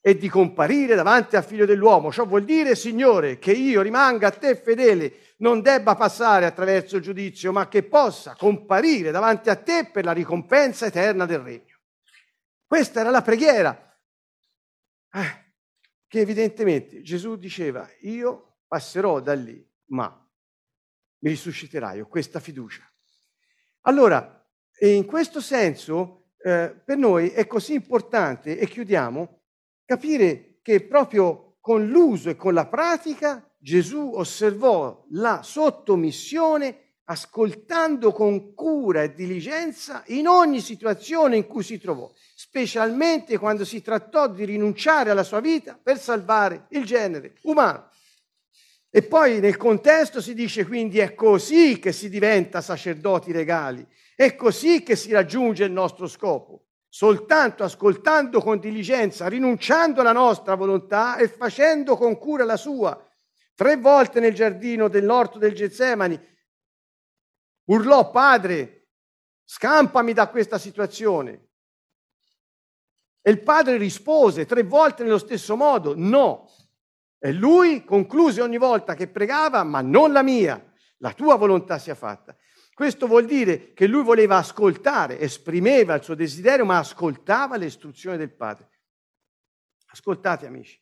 e 0.00 0.16
di 0.16 0.28
comparire 0.30 0.94
davanti 0.94 1.36
al 1.36 1.44
figlio 1.44 1.66
dell'uomo. 1.66 2.10
Ciò 2.10 2.24
vuol 2.24 2.44
dire, 2.44 2.74
Signore, 2.76 3.38
che 3.38 3.52
io 3.52 3.82
rimanga 3.82 4.28
a 4.28 4.32
te 4.32 4.56
fedele, 4.56 5.34
non 5.38 5.60
debba 5.60 5.94
passare 5.96 6.46
attraverso 6.46 6.96
il 6.96 7.02
giudizio, 7.02 7.52
ma 7.52 7.68
che 7.68 7.82
possa 7.82 8.34
comparire 8.38 9.10
davanti 9.10 9.50
a 9.50 9.56
te 9.56 9.90
per 9.92 10.04
la 10.04 10.12
ricompensa 10.12 10.86
eterna 10.86 11.26
del 11.26 11.40
regno. 11.40 11.78
Questa 12.66 13.00
era 13.00 13.10
la 13.10 13.22
preghiera. 13.22 13.98
Eh 15.12 15.43
che 16.14 16.20
evidentemente 16.20 17.02
Gesù 17.02 17.34
diceva, 17.34 17.90
io 18.02 18.58
passerò 18.68 19.18
da 19.18 19.32
lì, 19.32 19.68
ma 19.86 20.06
mi 21.18 21.30
risusciterai, 21.30 22.02
ho 22.02 22.06
questa 22.06 22.38
fiducia. 22.38 22.88
Allora, 23.80 24.48
in 24.78 25.06
questo 25.06 25.40
senso, 25.40 26.34
eh, 26.38 26.72
per 26.84 26.98
noi 26.98 27.30
è 27.30 27.48
così 27.48 27.74
importante, 27.74 28.56
e 28.56 28.68
chiudiamo, 28.68 29.40
capire 29.84 30.60
che 30.62 30.86
proprio 30.86 31.56
con 31.58 31.88
l'uso 31.88 32.30
e 32.30 32.36
con 32.36 32.54
la 32.54 32.68
pratica 32.68 33.52
Gesù 33.58 34.12
osservò 34.14 35.04
la 35.10 35.42
sottomissione 35.42 36.83
ascoltando 37.06 38.12
con 38.12 38.54
cura 38.54 39.02
e 39.02 39.14
diligenza 39.14 40.02
in 40.06 40.26
ogni 40.26 40.60
situazione 40.60 41.36
in 41.36 41.46
cui 41.46 41.62
si 41.62 41.78
trovò, 41.78 42.10
specialmente 42.34 43.36
quando 43.36 43.64
si 43.64 43.82
trattò 43.82 44.28
di 44.28 44.44
rinunciare 44.44 45.10
alla 45.10 45.22
sua 45.22 45.40
vita 45.40 45.78
per 45.80 45.98
salvare 45.98 46.66
il 46.70 46.84
genere 46.84 47.34
umano. 47.42 47.90
E 48.90 49.02
poi 49.02 49.40
nel 49.40 49.56
contesto 49.56 50.20
si 50.20 50.34
dice 50.34 50.64
quindi 50.64 51.00
è 51.00 51.14
così 51.14 51.78
che 51.78 51.92
si 51.92 52.08
diventa 52.08 52.60
sacerdoti 52.60 53.32
regali, 53.32 53.86
è 54.14 54.36
così 54.36 54.82
che 54.82 54.94
si 54.94 55.10
raggiunge 55.12 55.64
il 55.64 55.72
nostro 55.72 56.06
scopo, 56.06 56.66
soltanto 56.88 57.64
ascoltando 57.64 58.40
con 58.40 58.60
diligenza, 58.60 59.26
rinunciando 59.26 60.00
alla 60.00 60.12
nostra 60.12 60.54
volontà 60.54 61.16
e 61.16 61.26
facendo 61.26 61.96
con 61.96 62.16
cura 62.16 62.44
la 62.44 62.56
sua. 62.56 63.04
Tre 63.56 63.76
volte 63.76 64.20
nel 64.20 64.32
giardino 64.32 64.88
dell'orto 64.88 65.38
del 65.38 65.54
Getsemani 65.54 66.18
urlò, 67.64 68.10
Padre, 68.10 68.88
scampami 69.44 70.12
da 70.12 70.28
questa 70.28 70.58
situazione. 70.58 71.48
E 73.26 73.30
il 73.30 73.42
padre 73.42 73.78
rispose 73.78 74.44
tre 74.44 74.64
volte 74.64 75.02
nello 75.02 75.18
stesso 75.18 75.56
modo, 75.56 75.94
no. 75.96 76.50
E 77.18 77.32
lui 77.32 77.82
concluse 77.84 78.42
ogni 78.42 78.58
volta 78.58 78.94
che 78.94 79.08
pregava, 79.08 79.62
ma 79.62 79.80
non 79.80 80.12
la 80.12 80.22
mia, 80.22 80.62
la 80.98 81.12
tua 81.14 81.36
volontà 81.36 81.78
sia 81.78 81.94
fatta. 81.94 82.36
Questo 82.74 83.06
vuol 83.06 83.24
dire 83.24 83.72
che 83.72 83.86
lui 83.86 84.02
voleva 84.02 84.36
ascoltare, 84.36 85.18
esprimeva 85.20 85.94
il 85.94 86.02
suo 86.02 86.14
desiderio, 86.14 86.66
ma 86.66 86.76
ascoltava 86.76 87.56
le 87.56 87.66
istruzioni 87.66 88.18
del 88.18 88.34
padre. 88.34 88.68
Ascoltate 89.86 90.44
amici. 90.46 90.78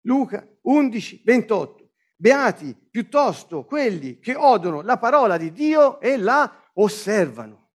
Luca 0.00 0.44
11, 0.62 1.22
28. 1.24 1.85
Beati 2.18 2.74
piuttosto 2.90 3.64
quelli 3.64 4.18
che 4.18 4.34
odono 4.34 4.80
la 4.80 4.96
parola 4.96 5.36
di 5.36 5.52
Dio 5.52 6.00
e 6.00 6.16
la 6.16 6.70
osservano. 6.74 7.72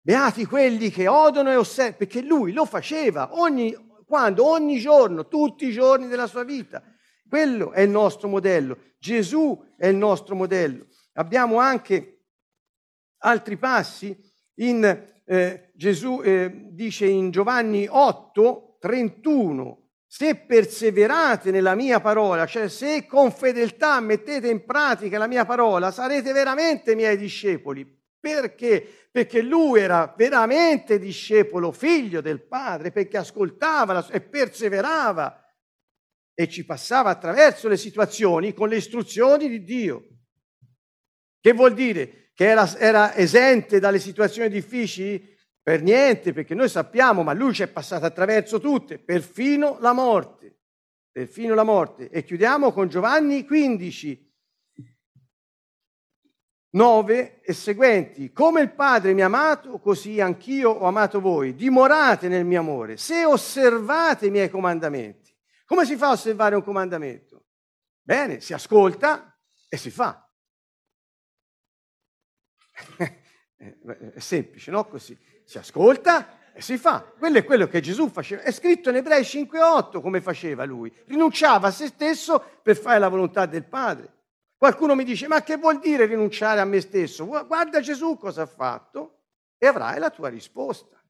Beati 0.00 0.44
quelli 0.44 0.90
che 0.90 1.08
odono 1.08 1.50
e 1.50 1.56
osservano, 1.56 1.96
perché 1.96 2.20
lui 2.20 2.52
lo 2.52 2.66
faceva 2.66 3.38
ogni, 3.38 3.74
quando? 4.06 4.46
Ogni 4.46 4.78
giorno, 4.78 5.26
tutti 5.26 5.66
i 5.66 5.72
giorni 5.72 6.06
della 6.06 6.26
sua 6.26 6.44
vita. 6.44 6.82
Quello 7.26 7.72
è 7.72 7.80
il 7.80 7.90
nostro 7.90 8.28
modello. 8.28 8.78
Gesù 8.98 9.58
è 9.76 9.86
il 9.86 9.96
nostro 9.96 10.34
modello. 10.34 10.86
Abbiamo 11.14 11.58
anche 11.58 12.24
altri 13.18 13.56
passi. 13.56 14.16
In, 14.56 14.84
eh, 15.24 15.72
Gesù 15.74 16.20
eh, 16.22 16.68
dice 16.72 17.06
in 17.06 17.30
Giovanni 17.30 17.86
8, 17.88 18.76
31, 18.80 19.87
se 20.10 20.36
perseverate 20.36 21.50
nella 21.50 21.74
mia 21.74 22.00
parola, 22.00 22.46
cioè 22.46 22.68
se 22.68 23.04
con 23.04 23.30
fedeltà 23.30 24.00
mettete 24.00 24.48
in 24.48 24.64
pratica 24.64 25.18
la 25.18 25.26
mia 25.26 25.44
parola, 25.44 25.90
sarete 25.90 26.32
veramente 26.32 26.94
miei 26.94 27.18
discepoli. 27.18 27.86
Perché? 28.18 29.08
Perché 29.12 29.42
lui 29.42 29.80
era 29.80 30.14
veramente 30.16 30.98
discepolo, 30.98 31.72
figlio 31.72 32.22
del 32.22 32.42
Padre, 32.46 32.90
perché 32.90 33.18
ascoltava 33.18 34.08
e 34.08 34.22
perseverava 34.22 35.44
e 36.34 36.48
ci 36.48 36.64
passava 36.64 37.10
attraverso 37.10 37.68
le 37.68 37.76
situazioni 37.76 38.54
con 38.54 38.70
le 38.70 38.76
istruzioni 38.76 39.46
di 39.48 39.62
Dio. 39.62 40.06
Che 41.38 41.52
vuol 41.52 41.74
dire? 41.74 42.30
Che 42.32 42.46
era, 42.46 42.76
era 42.78 43.14
esente 43.14 43.78
dalle 43.78 43.98
situazioni 43.98 44.48
difficili? 44.48 45.36
Per 45.68 45.82
niente, 45.82 46.32
perché 46.32 46.54
noi 46.54 46.70
sappiamo, 46.70 47.22
ma 47.22 47.34
lui 47.34 47.52
ci 47.52 47.62
è 47.62 47.68
passato 47.68 48.06
attraverso 48.06 48.58
tutte, 48.58 48.98
perfino 48.98 49.76
la 49.80 49.92
morte. 49.92 50.60
Perfino 51.12 51.52
la 51.52 51.62
morte. 51.62 52.08
E 52.08 52.24
chiudiamo 52.24 52.72
con 52.72 52.88
Giovanni 52.88 53.44
15, 53.44 54.34
9 56.70 57.42
e 57.42 57.52
seguenti. 57.52 58.32
Come 58.32 58.62
il 58.62 58.72
Padre 58.72 59.12
mi 59.12 59.20
ha 59.20 59.26
amato, 59.26 59.78
così 59.78 60.22
anch'io 60.22 60.70
ho 60.70 60.86
amato 60.86 61.20
voi. 61.20 61.54
Dimorate 61.54 62.28
nel 62.28 62.46
mio 62.46 62.60
amore, 62.60 62.96
se 62.96 63.26
osservate 63.26 64.28
i 64.28 64.30
miei 64.30 64.48
comandamenti. 64.48 65.36
Come 65.66 65.84
si 65.84 65.96
fa 65.96 66.06
a 66.08 66.12
osservare 66.12 66.54
un 66.54 66.62
comandamento? 66.62 67.44
Bene, 68.00 68.40
si 68.40 68.54
ascolta 68.54 69.38
e 69.68 69.76
si 69.76 69.90
fa. 69.90 70.32
È 73.58 74.18
semplice, 74.18 74.70
no? 74.70 74.86
Così 74.86 75.27
si 75.48 75.56
ascolta 75.56 76.52
e 76.52 76.60
si 76.60 76.76
fa. 76.76 77.00
Quello 77.00 77.38
è 77.38 77.44
quello 77.44 77.68
che 77.68 77.80
Gesù 77.80 78.10
faceva. 78.10 78.42
È 78.42 78.52
scritto 78.52 78.90
in 78.90 78.96
Ebrei 78.96 79.24
5:8 79.24 80.02
come 80.02 80.20
faceva 80.20 80.64
lui. 80.64 80.92
Rinunciava 81.06 81.68
a 81.68 81.70
se 81.70 81.86
stesso 81.86 82.60
per 82.62 82.76
fare 82.76 82.98
la 82.98 83.08
volontà 83.08 83.46
del 83.46 83.64
Padre. 83.64 84.12
Qualcuno 84.58 84.94
mi 84.94 85.04
dice, 85.04 85.26
ma 85.26 85.42
che 85.42 85.56
vuol 85.56 85.78
dire 85.78 86.04
rinunciare 86.04 86.60
a 86.60 86.66
me 86.66 86.82
stesso? 86.82 87.24
Guarda 87.24 87.80
Gesù 87.80 88.18
cosa 88.18 88.42
ha 88.42 88.46
fatto 88.46 89.20
e 89.56 89.66
avrai 89.66 89.98
la 89.98 90.10
tua 90.10 90.28
risposta. 90.28 91.02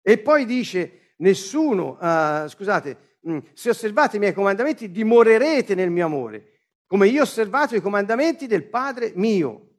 E 0.00 0.18
poi 0.18 0.44
dice, 0.44 1.14
nessuno, 1.16 1.98
uh, 2.00 2.46
scusate, 2.46 3.16
mm, 3.28 3.38
se 3.52 3.70
osservate 3.70 4.16
i 4.16 4.20
miei 4.20 4.32
comandamenti 4.32 4.92
dimorerete 4.92 5.74
nel 5.74 5.90
mio 5.90 6.06
amore, 6.06 6.60
come 6.86 7.08
io 7.08 7.22
ho 7.22 7.24
osservato 7.24 7.74
i 7.74 7.80
comandamenti 7.80 8.46
del 8.46 8.62
Padre 8.62 9.10
mio 9.16 9.75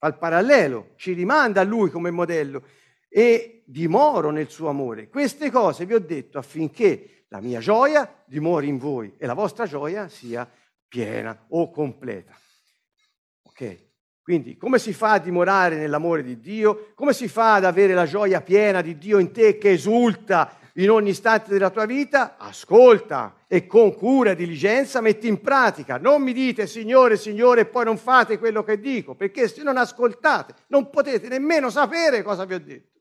al 0.00 0.18
parallelo, 0.18 0.92
ci 0.96 1.12
rimanda 1.12 1.60
a 1.60 1.64
lui 1.64 1.90
come 1.90 2.10
modello 2.10 2.62
e 3.08 3.62
dimoro 3.66 4.30
nel 4.30 4.48
suo 4.48 4.68
amore. 4.68 5.08
Queste 5.08 5.50
cose 5.50 5.86
vi 5.86 5.94
ho 5.94 6.00
detto 6.00 6.38
affinché 6.38 7.24
la 7.28 7.40
mia 7.40 7.60
gioia 7.60 8.22
dimori 8.26 8.68
in 8.68 8.78
voi 8.78 9.14
e 9.18 9.26
la 9.26 9.34
vostra 9.34 9.66
gioia 9.66 10.08
sia 10.08 10.48
piena 10.88 11.46
o 11.48 11.70
completa. 11.70 12.36
Ok? 13.42 13.88
Quindi 14.22 14.56
come 14.56 14.78
si 14.78 14.92
fa 14.92 15.12
a 15.12 15.18
dimorare 15.18 15.76
nell'amore 15.76 16.22
di 16.22 16.38
Dio? 16.38 16.92
Come 16.94 17.12
si 17.12 17.28
fa 17.28 17.54
ad 17.54 17.64
avere 17.64 17.94
la 17.94 18.06
gioia 18.06 18.40
piena 18.40 18.80
di 18.80 18.96
Dio 18.96 19.18
in 19.18 19.32
te 19.32 19.58
che 19.58 19.72
esulta 19.72 20.56
in 20.74 20.90
ogni 20.90 21.10
istante 21.10 21.50
della 21.50 21.70
tua 21.70 21.86
vita, 21.86 22.36
ascolta 22.38 23.44
e 23.46 23.66
con 23.66 23.94
cura 23.94 24.30
e 24.30 24.36
diligenza 24.36 25.00
metti 25.00 25.26
in 25.26 25.40
pratica. 25.40 25.98
Non 25.98 26.22
mi 26.22 26.32
dite 26.32 26.66
Signore, 26.66 27.16
Signore 27.16 27.62
e 27.62 27.66
poi 27.66 27.84
non 27.84 27.96
fate 27.96 28.38
quello 28.38 28.62
che 28.62 28.78
dico, 28.78 29.14
perché 29.14 29.48
se 29.48 29.62
non 29.62 29.76
ascoltate 29.76 30.54
non 30.68 30.90
potete 30.90 31.28
nemmeno 31.28 31.70
sapere 31.70 32.22
cosa 32.22 32.44
vi 32.44 32.54
ho 32.54 32.60
detto. 32.60 33.00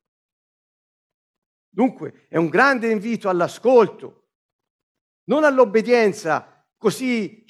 Dunque 1.69 2.25
è 2.27 2.37
un 2.37 2.47
grande 2.47 2.89
invito 2.89 3.29
all'ascolto, 3.29 4.29
non 5.25 5.43
all'obbedienza 5.43 6.65
così 6.77 7.45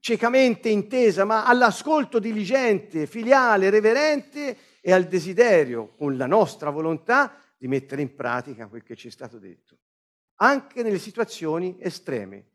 ciecamente 0.00 0.68
intesa, 0.68 1.24
ma 1.24 1.44
all'ascolto 1.44 2.18
diligente, 2.18 3.06
filiale, 3.06 3.70
reverente 3.70 4.56
e 4.80 4.92
al 4.92 5.04
desiderio, 5.04 5.94
con 5.96 6.16
la 6.16 6.26
nostra 6.26 6.70
volontà, 6.70 7.40
di 7.56 7.68
mettere 7.68 8.02
in 8.02 8.14
pratica 8.14 8.68
quel 8.68 8.82
che 8.82 8.96
ci 8.96 9.08
è 9.08 9.10
stato 9.10 9.38
detto, 9.38 9.78
anche 10.36 10.82
nelle 10.82 10.98
situazioni 10.98 11.76
estreme, 11.80 12.50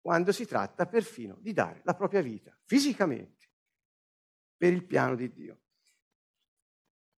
quando 0.00 0.32
si 0.32 0.46
tratta 0.46 0.86
perfino 0.86 1.38
di 1.40 1.52
dare 1.52 1.80
la 1.84 1.94
propria 1.94 2.20
vita 2.20 2.56
fisicamente 2.64 3.50
per 4.56 4.72
il 4.72 4.84
piano 4.84 5.14
di 5.14 5.32
Dio. 5.32 5.60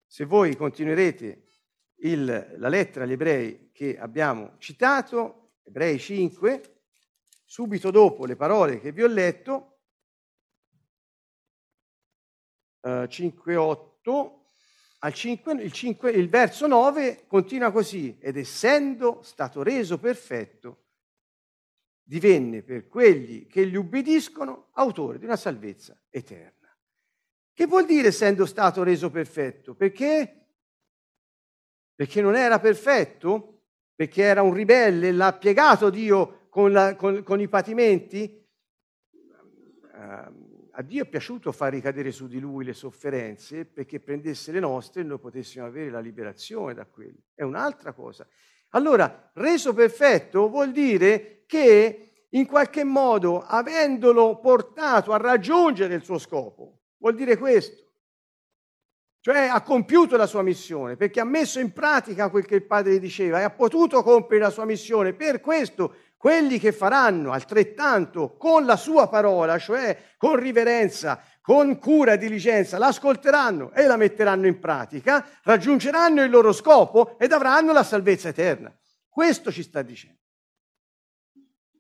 Se 0.06 0.26
voi 0.26 0.56
continuerete 0.56 1.46
il, 2.02 2.56
la 2.58 2.68
lettera 2.68 3.06
agli 3.06 3.14
ebrei 3.14 3.72
che 3.72 3.98
abbiamo 3.98 4.58
citato, 4.58 5.56
ebrei 5.64 5.98
5, 5.98 6.82
subito 7.46 7.90
dopo 7.90 8.26
le 8.26 8.36
parole 8.36 8.80
che 8.80 8.92
vi 8.92 9.04
ho 9.04 9.08
letto, 9.08 9.80
uh, 12.82 13.08
5, 13.08 13.56
8, 13.56 14.04
al 14.12 14.43
5, 15.12 15.54
il, 15.54 15.72
5, 15.72 16.12
il 16.12 16.30
verso 16.30 16.66
9 16.68 17.26
continua 17.28 17.72
così, 17.72 18.18
ed 18.20 18.38
essendo 18.38 19.22
stato 19.22 19.62
reso 19.62 19.98
perfetto, 20.00 20.84
divenne 22.04 22.62
per 22.62 22.88
quelli 22.88 23.46
che 23.48 23.68
gli 23.68 23.76
ubbidiscono 23.76 24.70
autore 24.74 25.20
di 25.20 25.26
una 25.26 25.36
salvezza 25.36 25.98
eterna. 26.10 26.76
Che 27.54 27.66
vuol 27.66 27.86
dire 27.86 28.08
essendo 28.08 28.46
stato 28.46 28.82
reso 28.84 29.10
perfetto? 29.10 29.76
Perché? 29.76 30.48
Perché 31.96 32.22
non 32.22 32.36
era 32.36 32.60
perfetto? 32.60 33.62
Perché 33.96 34.24
era 34.24 34.42
un 34.42 34.54
ribelle, 34.54 35.12
l'ha 35.12 35.34
piegato 35.34 35.90
Dio 35.90 36.48
con, 36.50 36.72
la, 36.72 36.96
con, 36.96 37.24
con 37.24 37.40
i 37.40 37.48
patimenti? 37.48 38.42
Uh, 39.94 40.43
a 40.76 40.82
Dio 40.82 41.04
è 41.04 41.08
piaciuto 41.08 41.52
far 41.52 41.72
ricadere 41.72 42.12
su 42.12 42.28
di 42.28 42.40
lui 42.40 42.66
le 42.66 42.74
sofferenze 42.74 43.66
perché 43.66 44.00
prendesse 44.00 44.52
le 44.52 44.60
nostre 44.60 45.02
e 45.02 45.04
noi 45.04 45.20
potessimo 45.20 45.66
avere 45.66 45.92
la 45.92 46.00
liberazione 46.00 46.74
da 46.74 46.86
quelle. 46.86 47.26
È 47.36 47.44
un'altra 47.44 47.94
cosa. 47.94 48.28
Allora, 48.70 49.32
reso 49.36 49.74
perfetto 49.74 50.50
vuol 50.50 50.72
dire 50.72 51.44
che 51.46 52.26
in 52.30 52.48
qualche 52.48 52.84
modo, 52.84 53.44
avendolo 53.44 54.40
portato 54.40 55.12
a 55.12 55.18
raggiungere 55.18 55.94
il 55.94 56.04
suo 56.04 56.18
scopo, 56.18 56.80
vuol 56.98 57.14
dire 57.14 57.38
questo. 57.38 57.82
Cioè 59.20 59.48
ha 59.48 59.62
compiuto 59.62 60.18
la 60.18 60.26
sua 60.26 60.42
missione 60.42 60.98
perché 60.98 61.20
ha 61.20 61.24
messo 61.24 61.60
in 61.60 61.72
pratica 61.72 62.30
quel 62.30 62.46
che 62.46 62.56
il 62.56 62.66
padre 62.66 63.00
diceva 63.00 63.40
e 63.40 63.44
ha 63.44 63.52
potuto 63.52 64.02
compiere 64.02 64.44
la 64.46 64.50
sua 64.50 64.66
missione. 64.66 65.14
Per 65.14 65.40
questo 65.40 65.96
quelli 66.24 66.58
che 66.58 66.72
faranno 66.72 67.34
altrettanto 67.34 68.38
con 68.38 68.64
la 68.64 68.78
sua 68.78 69.10
parola, 69.10 69.60
cioè 69.60 70.14
con 70.16 70.38
riverenza, 70.38 71.22
con 71.42 71.78
cura 71.80 72.14
e 72.14 72.18
diligenza, 72.18 72.78
l'ascolteranno 72.78 73.74
e 73.74 73.86
la 73.88 73.98
metteranno 73.98 74.48
in 74.48 74.58
pratica, 74.58 75.28
raggiungeranno 75.44 76.24
il 76.24 76.30
loro 76.30 76.54
scopo 76.54 77.20
ed 77.20 77.34
avranno 77.34 77.74
la 77.74 77.84
salvezza 77.84 78.30
eterna. 78.30 78.74
Questo 79.10 79.52
ci 79.52 79.64
sta 79.64 79.82
dicendo. 79.82 80.22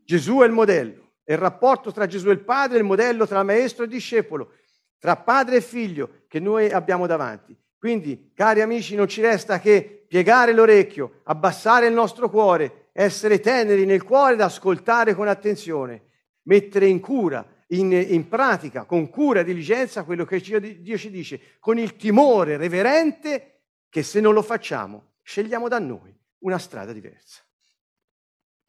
Gesù 0.03 0.39
è 0.39 0.45
il 0.45 0.51
modello, 0.51 1.13
è 1.23 1.32
il 1.32 1.38
rapporto 1.38 1.93
tra 1.93 2.06
Gesù 2.06 2.27
e 2.27 2.34
il 2.34 2.43
Padre, 2.43 2.79
il 2.79 2.84
modello 2.84 3.25
tra 3.25 3.43
maestro 3.43 3.86
e 3.86 3.88
discepolo, 3.88 4.56
tra 4.99 5.15
padre 5.15 5.56
e 5.56 5.62
figlio 5.62 6.25
che 6.27 6.41
noi 6.41 6.69
abbiamo 6.69 7.08
davanti. 7.08 7.58
Quindi, 7.77 8.34
cari 8.36 8.60
amici, 8.60 8.95
non 8.95 9.08
ci 9.08 9.21
resta 9.21 9.62
che 9.62 10.03
piegare 10.06 10.51
l'orecchio, 10.51 11.21
abbassare 11.23 11.88
il 11.88 11.93
nostro 11.93 12.29
cuore, 12.29 12.83
essere 12.93 13.39
teneri 13.39 13.86
nel 13.86 14.03
cuore 14.03 14.36
ed 14.36 14.41
ascoltare 14.41 15.15
con 15.15 15.27
attenzione, 15.27 16.12
mettere 16.43 16.88
in 16.88 16.99
cura, 16.99 17.45
in, 17.67 17.91
in 17.91 18.27
pratica, 18.29 18.86
con 18.86 19.10
cura 19.10 19.41
e 19.41 19.43
diligenza 19.43 20.03
quello 20.03 20.25
che 20.25 20.39
Dio 20.39 20.97
ci 20.97 21.10
dice, 21.10 21.58
con 21.60 21.77
il 21.77 21.95
timore 21.95 22.56
reverente 22.56 23.63
che 23.89 24.03
se 24.03 24.19
non 24.21 24.34
lo 24.34 24.43
facciamo, 24.43 25.15
scegliamo 25.23 25.67
da 25.67 25.79
noi 25.79 26.15
una 26.39 26.60
strada 26.60 26.93
diversa. 26.93 27.41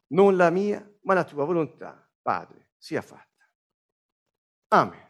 Non 0.07 0.35
la 0.35 0.49
mia, 0.49 0.87
ma 1.01 1.13
la 1.13 1.23
tua 1.23 1.45
volontà, 1.45 2.09
Padre, 2.21 2.71
sia 2.77 3.01
fatta. 3.01 3.47
Amen. 4.69 5.04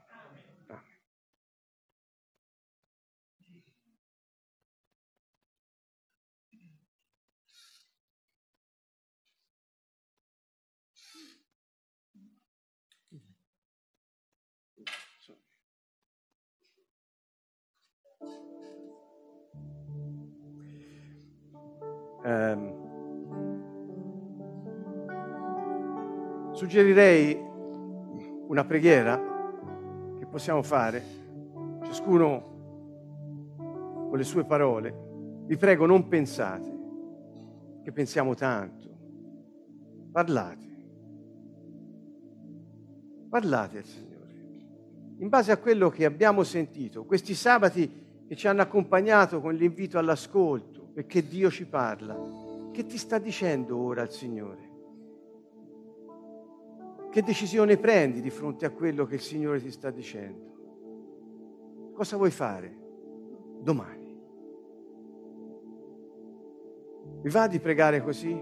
Eh, 22.25 22.73
suggerirei 26.53 27.39
una 28.47 28.65
preghiera 28.65 29.21
che 30.17 30.25
possiamo 30.25 30.63
fare, 30.63 31.03
ciascuno 31.83 32.53
con 34.09 34.17
le 34.17 34.23
sue 34.23 34.43
parole. 34.43 35.43
Vi 35.45 35.55
prego, 35.55 35.85
non 35.85 36.07
pensate 36.07 36.79
che 37.83 37.91
pensiamo 37.91 38.33
tanto. 38.33 38.89
Parlate. 40.11 40.65
Parlate 43.29 43.77
al 43.77 43.83
Signore. 43.83 44.33
In 45.19 45.29
base 45.29 45.51
a 45.51 45.57
quello 45.57 45.89
che 45.89 46.05
abbiamo 46.05 46.41
sentito, 46.41 47.05
questi 47.05 47.35
sabati 47.35 48.23
che 48.27 48.35
ci 48.35 48.47
hanno 48.47 48.63
accompagnato 48.63 49.41
con 49.41 49.53
l'invito 49.53 49.99
all'ascolto, 49.99 50.85
perché 50.95 51.27
Dio 51.27 51.51
ci 51.51 51.65
parla. 51.65 52.17
Che 52.71 52.86
ti 52.86 52.97
sta 52.97 53.17
dicendo 53.17 53.77
ora 53.77 54.03
il 54.03 54.12
Signore? 54.12 54.69
Che 57.12 57.21
decisione 57.21 57.75
prendi 57.75 58.21
di 58.21 58.29
fronte 58.29 58.65
a 58.65 58.69
quello 58.69 59.05
che 59.05 59.15
il 59.15 59.21
Signore 59.21 59.62
ti 59.62 59.71
sta 59.71 59.91
dicendo? 59.91 60.53
Cosa 61.93 62.15
vuoi 62.15 62.31
fare 62.31 62.77
domani? 63.60 64.17
Vi 67.23 67.29
va 67.29 67.47
di 67.47 67.60
pregare 67.60 68.01
così? 68.01 68.34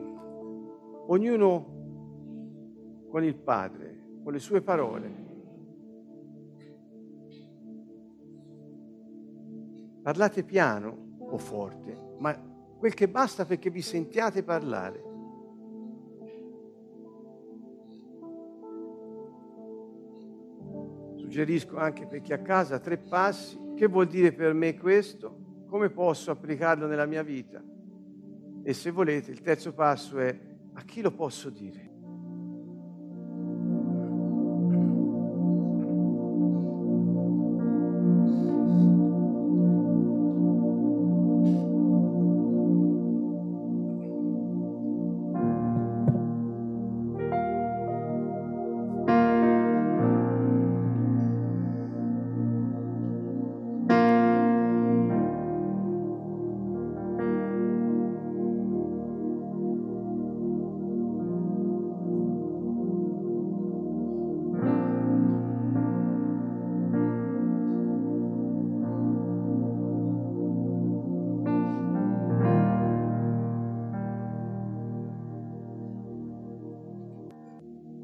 Ognuno 1.07 1.71
con 3.09 3.23
il 3.23 3.35
Padre, 3.35 4.19
con 4.23 4.31
le 4.31 4.39
sue 4.39 4.61
parole. 4.61 5.21
Parlate 10.03 10.43
piano 10.43 11.15
o 11.19 11.37
forte, 11.39 12.11
ma 12.23 12.33
quel 12.77 12.93
che 12.93 13.09
basta 13.09 13.45
perché 13.45 13.69
vi 13.69 13.81
sentiate 13.81 14.43
parlare. 14.43 15.03
Suggerisco 21.17 21.75
anche 21.77 22.07
per 22.07 22.21
chi 22.21 22.31
a 22.31 22.39
casa 22.39 22.79
tre 22.79 22.97
passi. 22.97 23.59
Che 23.75 23.87
vuol 23.87 24.07
dire 24.07 24.31
per 24.31 24.53
me 24.53 24.77
questo? 24.77 25.65
Come 25.67 25.89
posso 25.89 26.31
applicarlo 26.31 26.87
nella 26.87 27.05
mia 27.05 27.23
vita? 27.23 27.61
E 28.63 28.73
se 28.73 28.91
volete, 28.91 29.31
il 29.31 29.41
terzo 29.41 29.73
passo 29.73 30.17
è 30.19 30.39
a 30.71 30.81
chi 30.83 31.01
lo 31.01 31.11
posso 31.11 31.49
dire? 31.49 31.82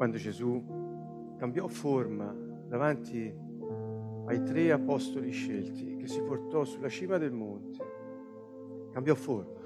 Quando 0.09 0.17
Gesù 0.17 1.35
cambiò 1.37 1.67
forma 1.67 2.33
davanti 2.67 3.31
ai 4.25 4.43
tre 4.43 4.71
apostoli 4.71 5.29
scelti 5.29 5.97
che 5.97 6.07
si 6.07 6.19
portò 6.21 6.63
sulla 6.63 6.89
cima 6.89 7.19
del 7.19 7.31
monte, 7.31 8.89
cambiò 8.91 9.13
forma, 9.13 9.59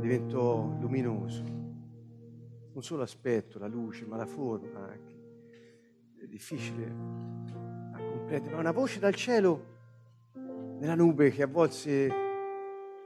diventò 0.00 0.74
luminoso, 0.80 1.42
non 1.42 2.82
solo 2.82 3.00
l'aspetto, 3.00 3.58
la 3.58 3.66
luce, 3.66 4.06
ma 4.06 4.16
la 4.16 4.24
forma 4.24 4.88
anche. 4.88 5.12
È 6.22 6.26
difficile 6.26 6.86
da 7.92 7.98
comprendere, 7.98 8.54
ma 8.54 8.60
una 8.60 8.72
voce 8.72 8.98
dal 8.98 9.14
cielo 9.14 9.72
nella 10.78 10.94
nube 10.94 11.30
che 11.30 11.42
avvolse 11.42 12.08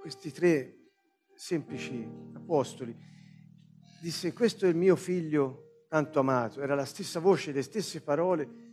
questi 0.01 0.31
tre 0.31 0.77
semplici 1.35 2.09
apostoli 2.35 2.97
disse 4.01 4.33
questo 4.33 4.67
è 4.67 4.69
il 4.69 4.77
mio 4.77 4.95
figlio 4.95 5.68
tanto 5.89 6.21
amato. 6.21 6.61
Era 6.61 6.75
la 6.75 6.85
stessa 6.85 7.19
voce, 7.19 7.51
le 7.53 7.63
stesse 7.63 8.03
parole 8.03 8.67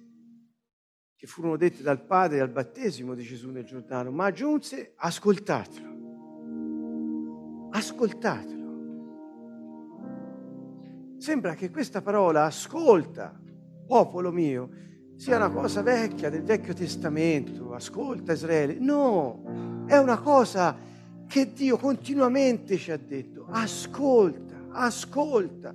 che 1.16 1.26
furono 1.28 1.56
dette 1.56 1.82
dal 1.82 2.04
Padre 2.04 2.42
al 2.42 2.50
battesimo 2.50 3.16
di 3.16 3.24
Gesù 3.24 3.50
nel 3.50 3.64
Giordano, 3.64 4.12
ma 4.12 4.26
aggiunse 4.26 4.94
ascoltatelo. 4.96 5.94
Ascoltatelo. 7.72 8.64
Sembra 11.18 11.56
che 11.56 11.72
questa 11.72 12.02
parola 12.02 12.44
ascolta, 12.44 13.42
popolo 13.88 14.32
mio, 14.32 14.70
sia 15.16 15.38
una 15.38 15.50
cosa 15.50 15.82
vecchia 15.82 16.30
del 16.30 16.44
Vecchio 16.44 16.74
Testamento, 16.74 17.74
ascolta 17.74 18.34
Israele. 18.34 18.78
No, 18.78 19.86
è 19.88 19.98
una 19.98 20.20
cosa 20.20 20.78
che 21.26 21.54
Dio 21.54 21.78
continuamente 21.78 22.76
ci 22.78 22.92
ha 22.92 22.98
detto, 22.98 23.48
ascolta, 23.50 24.68
ascolta. 24.72 25.74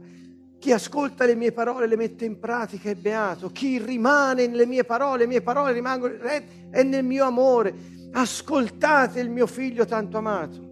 Chi 0.61 0.73
ascolta 0.73 1.25
le 1.25 1.35
mie 1.37 1.53
parole 1.53 1.87
e 1.87 1.89
le 1.89 1.97
mette 1.97 2.27
in 2.27 2.39
pratica 2.39 2.91
è 2.91 2.95
beato. 2.95 3.49
Chi 3.49 3.79
rimane 3.79 4.47
nelle 4.47 4.67
mie 4.67 4.85
parole, 4.85 5.21
le 5.21 5.27
mie 5.27 5.41
parole 5.41 5.73
rimangono 5.73 6.19
è 6.21 6.83
nel 6.83 7.03
mio 7.03 7.25
amore. 7.25 7.75
Ascoltate 8.13 9.21
il 9.21 9.31
mio 9.31 9.47
figlio 9.47 9.87
tanto 9.87 10.19
amato. 10.19 10.69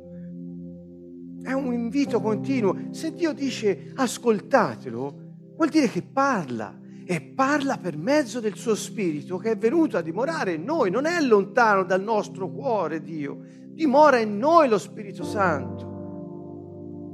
È 1.42 1.52
un 1.52 1.72
invito 1.72 2.20
continuo. 2.20 2.88
Se 2.90 3.14
Dio 3.14 3.32
dice 3.32 3.92
ascoltatelo, 3.94 5.20
vuol 5.56 5.68
dire 5.70 5.88
che 5.88 6.02
parla 6.02 6.78
e 7.06 7.22
parla 7.22 7.78
per 7.78 7.96
mezzo 7.96 8.40
del 8.40 8.56
suo 8.56 8.74
spirito 8.74 9.38
che 9.38 9.52
è 9.52 9.56
venuto 9.56 9.96
a 9.96 10.02
dimorare 10.02 10.52
in 10.52 10.64
noi. 10.64 10.90
Non 10.90 11.06
è 11.06 11.18
lontano 11.22 11.82
dal 11.84 12.02
nostro 12.02 12.50
cuore 12.50 13.00
Dio, 13.00 13.38
dimora 13.70 14.18
in 14.18 14.36
noi 14.36 14.68
lo 14.68 14.76
Spirito 14.76 15.24
Santo. 15.24 15.87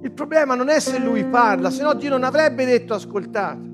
Il 0.05 0.13
problema 0.13 0.55
non 0.55 0.69
è 0.69 0.81
se 0.81 0.99
lui 0.99 1.25
parla, 1.25 1.71
se 1.71 1.83
no 1.83 1.95
Dio 1.95 2.11
non 2.11 2.25
avrebbe 2.25 2.67
detto 2.67 2.93
ascoltatelo. 2.93 3.73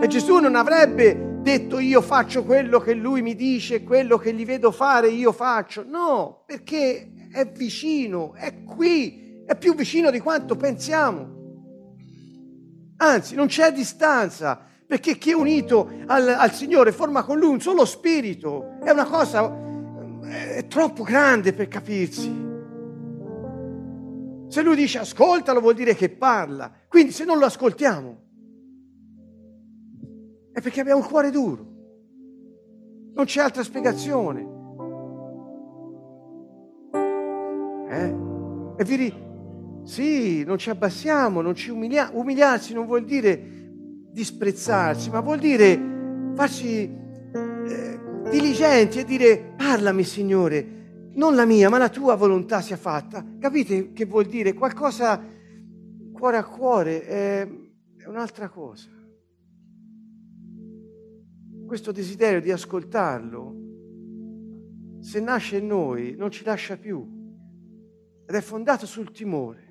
E 0.00 0.06
Gesù 0.06 0.38
non 0.38 0.54
avrebbe 0.54 1.40
detto 1.42 1.80
io 1.80 2.00
faccio 2.00 2.44
quello 2.44 2.78
che 2.78 2.94
lui 2.94 3.20
mi 3.20 3.34
dice, 3.34 3.82
quello 3.82 4.16
che 4.16 4.32
gli 4.32 4.46
vedo 4.46 4.70
fare 4.70 5.08
io 5.08 5.32
faccio. 5.32 5.84
No, 5.84 6.44
perché 6.46 7.10
è 7.32 7.50
vicino, 7.50 8.34
è 8.34 8.62
qui, 8.62 9.42
è 9.44 9.56
più 9.56 9.74
vicino 9.74 10.12
di 10.12 10.20
quanto 10.20 10.54
pensiamo. 10.54 11.34
Anzi, 12.98 13.34
non 13.34 13.48
c'è 13.48 13.72
distanza 13.72 14.60
perché 14.86 15.18
chi 15.18 15.32
è 15.32 15.34
unito 15.34 15.90
al, 16.06 16.28
al 16.28 16.52
Signore 16.52 16.92
forma 16.92 17.24
con 17.24 17.40
Lui 17.40 17.50
un 17.50 17.60
solo 17.60 17.84
spirito, 17.84 18.78
è 18.84 18.90
una 18.90 19.06
cosa 19.06 19.52
è 20.22 20.64
troppo 20.68 21.02
grande 21.02 21.52
per 21.52 21.66
capirsi. 21.66 22.45
Se 24.48 24.62
Lui 24.62 24.76
dice 24.76 24.98
ascoltalo 24.98 25.60
vuol 25.60 25.74
dire 25.74 25.94
che 25.94 26.08
parla, 26.08 26.72
quindi 26.88 27.12
se 27.12 27.24
non 27.24 27.38
lo 27.38 27.46
ascoltiamo 27.46 28.24
è 30.52 30.60
perché 30.62 30.80
abbiamo 30.80 31.00
un 31.00 31.06
cuore 31.06 31.30
duro, 31.30 31.66
non 33.14 33.24
c'è 33.26 33.42
altra 33.42 33.62
spiegazione. 33.62 34.54
Eh? 37.90 38.14
E 38.78 38.84
vi 38.84 38.96
ri- 38.96 39.24
sì, 39.84 40.44
non 40.44 40.58
ci 40.58 40.70
abbassiamo, 40.70 41.40
non 41.40 41.54
ci 41.54 41.70
umiliamo. 41.70 42.18
Umiliarsi 42.18 42.72
non 42.72 42.86
vuol 42.86 43.04
dire 43.04 43.40
disprezzarsi, 44.10 45.10
ma 45.10 45.20
vuol 45.20 45.38
dire 45.38 45.78
farsi 46.34 46.82
eh, 46.84 48.00
diligenti 48.30 49.00
e 49.00 49.04
dire 49.04 49.54
parlami 49.56 50.04
Signore, 50.04 50.75
non 51.16 51.34
la 51.34 51.44
mia, 51.44 51.68
ma 51.68 51.78
la 51.78 51.88
tua 51.88 52.14
volontà 52.14 52.60
sia 52.60 52.76
fatta. 52.76 53.24
Capite 53.38 53.92
che 53.92 54.04
vuol 54.06 54.26
dire? 54.26 54.54
Qualcosa 54.54 55.22
cuore 56.12 56.36
a 56.36 56.44
cuore 56.44 57.04
è, 57.04 57.48
un'altra 58.06 58.48
cosa. 58.48 58.88
Questo 61.66 61.90
desiderio 61.92 62.40
di 62.40 62.52
ascoltarlo, 62.52 63.54
se 65.00 65.20
nasce 65.20 65.58
in 65.58 65.66
noi, 65.66 66.14
non 66.16 66.30
ci 66.30 66.44
lascia 66.44 66.76
più 66.76 67.14
ed 68.24 68.34
è 68.34 68.40
fondato 68.40 68.86
sul 68.86 69.10
timore. 69.10 69.66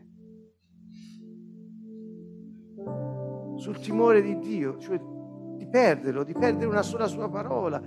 sul 3.58 3.80
timore 3.80 4.22
di 4.22 4.38
Dio, 4.38 4.78
cioè 4.78 5.00
di 5.56 5.66
perderlo, 5.66 6.24
di 6.24 6.34
perdere 6.34 6.68
una 6.68 6.84
sola 6.84 7.08
sua 7.08 7.30
parola, 7.30 7.82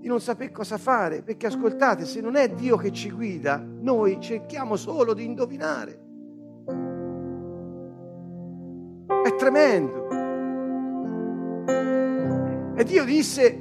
di 0.00 0.08
non 0.08 0.18
sapere 0.18 0.50
cosa 0.50 0.78
fare, 0.78 1.20
perché 1.20 1.46
ascoltate, 1.46 2.06
se 2.06 2.22
non 2.22 2.34
è 2.34 2.48
Dio 2.48 2.78
che 2.78 2.90
ci 2.90 3.10
guida, 3.10 3.62
noi 3.62 4.18
cerchiamo 4.18 4.76
solo 4.76 5.12
di 5.12 5.24
indovinare. 5.24 6.00
È 9.22 9.34
tremendo. 9.36 10.08
E 12.74 12.84
Dio 12.84 13.04
disse, 13.04 13.60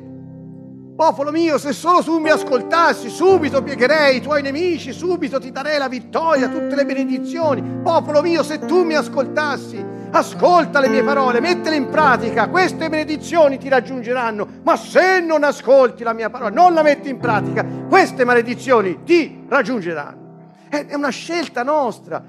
popolo 0.95 1.31
mio, 1.31 1.57
se 1.57 1.73
solo 1.73 2.01
tu 2.01 2.19
mi 2.19 2.29
ascoltassi, 2.29 3.09
subito 3.09 3.61
piegherei 3.61 4.17
i 4.17 4.21
tuoi 4.21 4.41
nemici, 4.41 4.93
subito 4.93 5.41
ti 5.41 5.51
darei 5.51 5.77
la 5.77 5.89
vittoria, 5.89 6.47
tutte 6.47 6.73
le 6.73 6.85
benedizioni. 6.85 7.61
Popolo 7.83 8.21
mio, 8.21 8.43
se 8.43 8.59
tu 8.59 8.85
mi 8.85 8.95
ascoltassi, 8.95 9.88
ascolta 10.11 10.79
le 10.79 10.89
mie 10.89 11.03
parole, 11.03 11.39
mettele 11.39 11.75
in 11.75 11.89
pratica, 11.89 12.47
queste 12.49 12.89
benedizioni 12.89 13.57
ti 13.57 13.69
raggiungeranno, 13.69 14.47
ma 14.63 14.75
se 14.75 15.19
non 15.19 15.43
ascolti 15.43 16.03
la 16.03 16.13
mia 16.13 16.29
parola, 16.29 16.49
non 16.49 16.73
la 16.73 16.83
metti 16.83 17.09
in 17.09 17.17
pratica, 17.17 17.65
queste 17.87 18.25
maledizioni 18.25 19.03
ti 19.03 19.45
raggiungeranno. 19.47 20.27
È 20.69 20.93
una 20.93 21.09
scelta 21.09 21.63
nostra. 21.63 22.23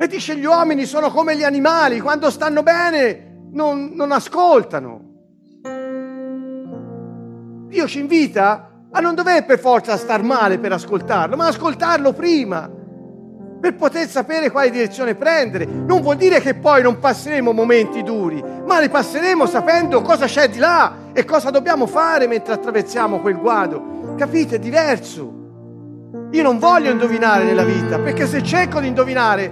E 0.00 0.06
dice 0.06 0.36
gli 0.36 0.44
uomini 0.44 0.84
sono 0.84 1.10
come 1.10 1.36
gli 1.36 1.42
animali, 1.42 2.00
quando 2.00 2.30
stanno 2.30 2.62
bene 2.62 3.46
non, 3.50 3.92
non 3.94 4.12
ascoltano. 4.12 5.06
Dio 7.66 7.86
ci 7.86 7.98
invita 7.98 8.70
a 8.90 9.00
non 9.00 9.14
dover 9.14 9.44
per 9.44 9.58
forza 9.58 9.96
star 9.96 10.22
male 10.22 10.58
per 10.58 10.72
ascoltarlo, 10.72 11.36
ma 11.36 11.48
ascoltarlo 11.48 12.12
prima 12.12 12.77
per 13.60 13.74
poter 13.74 14.08
sapere 14.08 14.50
quale 14.50 14.70
direzione 14.70 15.14
prendere. 15.14 15.64
Non 15.64 16.00
vuol 16.00 16.16
dire 16.16 16.40
che 16.40 16.54
poi 16.54 16.82
non 16.82 16.98
passeremo 16.98 17.52
momenti 17.52 18.02
duri, 18.02 18.42
ma 18.64 18.78
li 18.80 18.88
passeremo 18.88 19.46
sapendo 19.46 20.00
cosa 20.02 20.26
c'è 20.26 20.48
di 20.48 20.58
là 20.58 21.10
e 21.12 21.24
cosa 21.24 21.50
dobbiamo 21.50 21.86
fare 21.86 22.26
mentre 22.26 22.54
attraversiamo 22.54 23.20
quel 23.20 23.36
guado. 23.36 24.14
Capite? 24.16 24.56
È 24.56 24.58
diverso. 24.58 25.36
Io 26.30 26.42
non 26.42 26.58
voglio 26.58 26.90
indovinare 26.90 27.44
nella 27.44 27.64
vita, 27.64 27.98
perché 27.98 28.26
se 28.26 28.42
cerco 28.42 28.80
di 28.80 28.86
indovinare, 28.86 29.50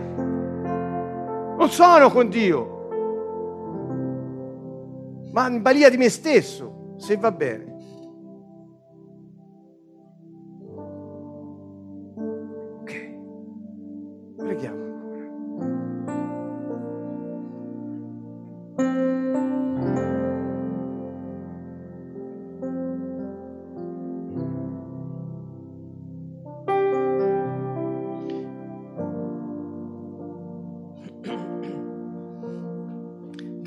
non 1.57 1.69
sono 1.71 2.11
con 2.11 2.29
Dio, 2.29 2.75
ma 5.33 5.49
in 5.49 5.63
balia 5.63 5.91
di 5.91 5.97
me 5.97 6.09
stesso, 6.09 6.95
se 6.99 7.17
va 7.17 7.33
bene. 7.33 7.76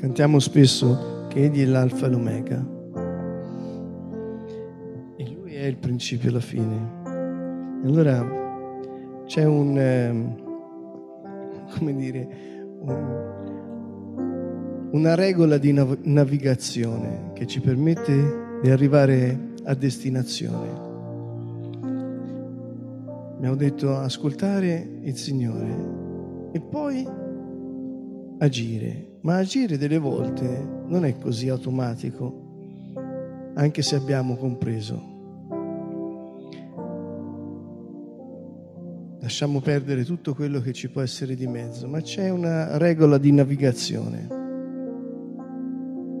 Cantiamo 0.00 0.38
spesso 0.38 1.26
che 1.28 1.44
Egli 1.44 1.62
è 1.62 1.66
l'alfa 1.66 2.06
e 2.06 2.08
l'omega. 2.08 2.66
E 5.14 5.30
Lui 5.30 5.54
è 5.54 5.66
il 5.66 5.76
principio 5.76 6.30
e 6.30 6.32
la 6.32 6.40
fine. 6.40 7.82
E 7.84 7.86
allora 7.86 8.26
c'è 9.26 9.44
un, 9.44 9.76
eh, 9.76 10.36
come 11.76 11.94
dire, 11.94 12.26
un, 12.78 14.88
una 14.92 15.14
regola 15.14 15.58
di 15.58 15.70
nav- 15.70 16.02
navigazione 16.04 17.32
che 17.34 17.46
ci 17.46 17.60
permette 17.60 18.58
di 18.62 18.70
arrivare 18.70 19.52
a 19.64 19.74
destinazione. 19.74 20.68
Abbiamo 23.34 23.54
detto 23.54 23.98
ascoltare 23.98 25.00
il 25.02 25.16
Signore 25.18 26.48
e 26.52 26.60
poi 26.62 27.06
agire 28.38 29.08
ma 29.22 29.36
agire 29.36 29.76
delle 29.76 29.98
volte 29.98 30.66
non 30.86 31.04
è 31.04 31.18
così 31.18 31.48
automatico, 31.48 32.48
anche 33.54 33.82
se 33.82 33.96
abbiamo 33.96 34.36
compreso. 34.36 35.08
Lasciamo 39.20 39.60
perdere 39.60 40.04
tutto 40.04 40.34
quello 40.34 40.60
che 40.60 40.72
ci 40.72 40.88
può 40.88 41.02
essere 41.02 41.34
di 41.34 41.46
mezzo, 41.46 41.86
ma 41.86 42.00
c'è 42.00 42.30
una 42.30 42.78
regola 42.78 43.18
di 43.18 43.30
navigazione. 43.30 44.26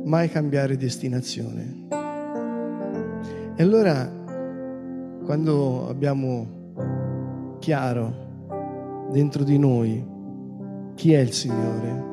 Mai 0.04 0.28
cambiare 0.28 0.76
destinazione. 0.76 1.86
E 3.56 3.62
allora, 3.62 4.08
quando 5.24 5.88
abbiamo 5.88 7.56
chiaro 7.58 9.08
dentro 9.10 9.42
di 9.44 9.58
noi 9.58 10.06
chi 10.94 11.12
è 11.12 11.20
il 11.20 11.32
Signore, 11.32 12.10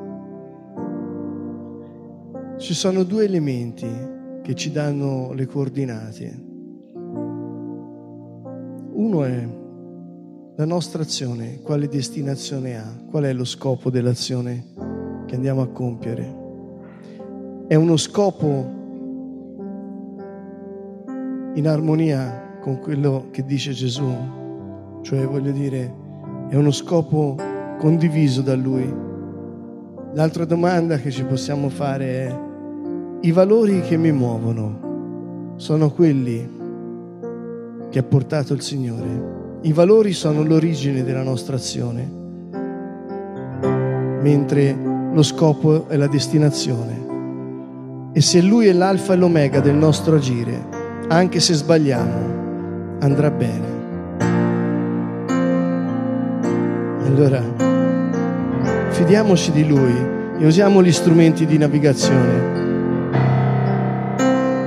ci 2.58 2.74
sono 2.74 3.04
due 3.04 3.24
elementi 3.24 3.88
che 4.42 4.54
ci 4.54 4.72
danno 4.72 5.32
le 5.32 5.46
coordinate. 5.46 6.46
Uno 8.92 9.22
è 9.22 9.48
la 10.56 10.64
nostra 10.64 11.02
azione, 11.02 11.60
quale 11.62 11.86
destinazione 11.86 12.76
ha, 12.76 13.00
qual 13.08 13.22
è 13.24 13.32
lo 13.32 13.44
scopo 13.44 13.90
dell'azione 13.90 14.64
che 15.26 15.36
andiamo 15.36 15.62
a 15.62 15.68
compiere. 15.68 16.36
È 17.68 17.76
uno 17.76 17.96
scopo 17.96 18.76
in 21.54 21.68
armonia 21.68 22.58
con 22.60 22.80
quello 22.80 23.28
che 23.30 23.44
dice 23.44 23.70
Gesù, 23.70 24.10
cioè 25.02 25.24
voglio 25.26 25.52
dire, 25.52 25.94
è 26.48 26.56
uno 26.56 26.72
scopo 26.72 27.36
condiviso 27.78 28.42
da 28.42 28.56
Lui. 28.56 28.92
L'altra 30.14 30.44
domanda 30.44 30.96
che 30.96 31.12
ci 31.12 31.22
possiamo 31.22 31.68
fare 31.68 32.26
è, 32.26 32.46
i 33.20 33.32
valori 33.32 33.80
che 33.80 33.96
mi 33.96 34.12
muovono 34.12 35.56
sono 35.56 35.90
quelli 35.90 36.56
che 37.90 37.98
ha 37.98 38.02
portato 38.04 38.52
il 38.52 38.60
Signore. 38.60 39.56
I 39.62 39.72
valori 39.72 40.12
sono 40.12 40.44
l'origine 40.44 41.02
della 41.02 41.24
nostra 41.24 41.56
azione, 41.56 42.08
mentre 44.22 44.76
lo 45.12 45.22
scopo 45.24 45.88
è 45.88 45.96
la 45.96 46.06
destinazione. 46.06 47.06
E 48.12 48.20
se 48.20 48.40
Lui 48.40 48.66
è 48.66 48.72
l'alfa 48.72 49.14
e 49.14 49.16
l'omega 49.16 49.58
del 49.58 49.74
nostro 49.74 50.14
agire, 50.14 50.64
anche 51.08 51.40
se 51.40 51.54
sbagliamo, 51.54 52.98
andrà 53.00 53.32
bene. 53.32 53.76
Allora, 57.04 57.42
fidiamoci 58.90 59.50
di 59.50 59.66
Lui 59.66 60.06
e 60.38 60.46
usiamo 60.46 60.84
gli 60.84 60.92
strumenti 60.92 61.46
di 61.46 61.58
navigazione 61.58 62.67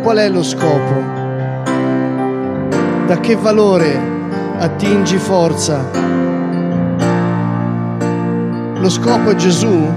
Qual 0.02 0.18
è 0.18 0.30
lo 0.30 0.42
scopo? 0.42 1.04
Da 3.06 3.20
che 3.20 3.36
valore 3.36 4.00
attingi 4.58 5.18
forza? 5.18 5.80
Lo 8.80 8.90
scopo 8.90 9.30
è 9.30 9.36
Gesù? 9.36 9.88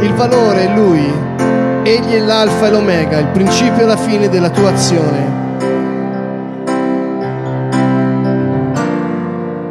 Il 0.00 0.14
valore 0.14 0.64
è 0.64 0.74
Lui? 0.74 1.12
Egli 1.82 2.14
è 2.14 2.20
l'alfa 2.20 2.68
e 2.68 2.70
l'omega, 2.70 3.18
il 3.18 3.26
principio 3.26 3.82
e 3.82 3.86
la 3.86 3.98
fine 3.98 4.30
della 4.30 4.48
tua 4.48 4.70
azione. 4.70 5.40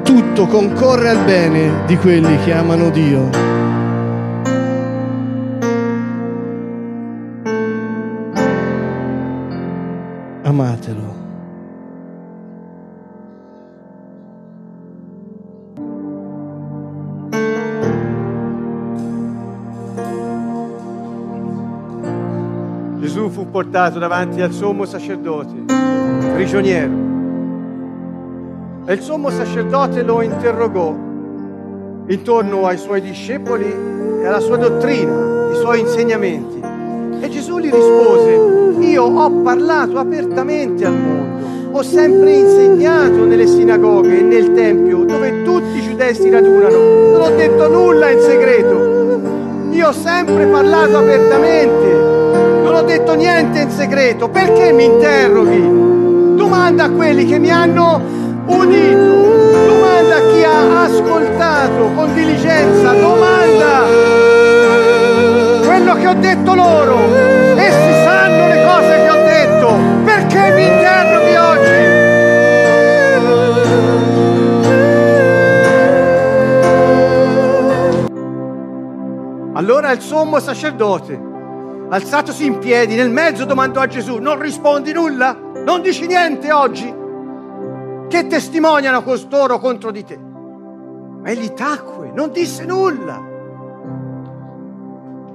Tutto 0.03 0.45
concorre 0.45 1.09
al 1.09 1.23
bene 1.25 1.81
di 1.87 1.97
quelli 1.97 2.37
che 2.43 2.53
amano 2.53 2.91
Dio. 2.91 3.50
Portato 23.61 23.99
davanti 23.99 24.41
al 24.41 24.51
sommo 24.51 24.85
sacerdote, 24.85 25.53
prigioniero. 26.33 26.91
E 28.85 28.93
il 28.93 29.01
sommo 29.01 29.29
sacerdote 29.29 30.01
lo 30.01 30.23
interrogò 30.23 30.95
intorno 32.07 32.65
ai 32.65 32.79
suoi 32.79 33.01
discepoli 33.01 33.71
e 34.19 34.25
alla 34.25 34.39
sua 34.39 34.57
dottrina, 34.57 35.51
i 35.51 35.55
suoi 35.57 35.81
insegnamenti. 35.81 36.59
E 37.21 37.29
Gesù 37.29 37.59
gli 37.59 37.69
rispose, 37.69 38.79
io 38.79 39.03
ho 39.03 39.31
parlato 39.43 39.99
apertamente 39.99 40.83
al 40.83 40.97
mondo, 40.97 41.77
ho 41.77 41.83
sempre 41.83 42.33
insegnato 42.33 43.25
nelle 43.25 43.45
sinagoghe 43.45 44.17
e 44.17 44.21
nel 44.23 44.53
Tempio 44.53 45.05
dove 45.05 45.43
tutti 45.43 45.77
i 45.77 45.81
giudei 45.83 46.15
si 46.15 46.31
radunano, 46.31 46.77
non 47.11 47.21
ho 47.21 47.29
detto 47.35 47.69
nulla 47.69 48.09
in 48.09 48.19
segreto, 48.21 49.69
io 49.69 49.87
ho 49.87 49.93
sempre 49.93 50.47
parlato 50.47 50.97
apertamente 50.97 52.10
ho 52.81 52.83
detto 52.83 53.13
niente 53.13 53.59
in 53.59 53.69
segreto, 53.69 54.27
perché 54.27 54.71
mi 54.71 54.85
interroghi? 54.85 56.35
Domanda 56.35 56.85
a 56.85 56.89
quelli 56.89 57.25
che 57.25 57.37
mi 57.37 57.51
hanno 57.51 58.01
udito, 58.47 59.67
domanda 59.67 60.15
a 60.15 60.21
chi 60.31 60.43
ha 60.43 60.81
ascoltato 60.85 61.91
con 61.93 62.11
diligenza, 62.15 62.93
domanda 62.93 63.83
quello 65.63 65.93
che 65.93 66.07
ho 66.07 66.13
detto 66.15 66.55
loro. 66.55 66.97
Essi 67.55 67.93
sanno 68.03 68.47
le 68.47 68.63
cose 68.65 69.03
che 69.03 69.09
ho 69.09 69.23
detto, 69.25 69.75
perché 70.03 70.51
mi 70.55 70.63
interroghi 70.63 71.35
oggi? 71.35 71.99
Allora 79.53 79.91
il 79.91 80.01
sommo 80.01 80.39
sacerdote 80.39 81.29
alzatosi 81.91 82.45
in 82.45 82.57
piedi, 82.57 82.95
nel 82.95 83.11
mezzo 83.11 83.43
domandò 83.43 83.81
a 83.81 83.87
Gesù, 83.87 84.17
non 84.17 84.39
rispondi 84.39 84.93
nulla? 84.93 85.33
Non 85.33 85.81
dici 85.81 86.07
niente 86.07 86.51
oggi? 86.51 86.99
Che 88.07 88.27
testimoniano 88.27 89.03
costoro 89.03 89.59
contro 89.59 89.91
di 89.91 90.03
te? 90.05 90.17
Ma 90.17 91.29
egli 91.29 91.51
tacque, 91.51 92.11
non 92.11 92.31
disse 92.31 92.65
nulla. 92.65 93.29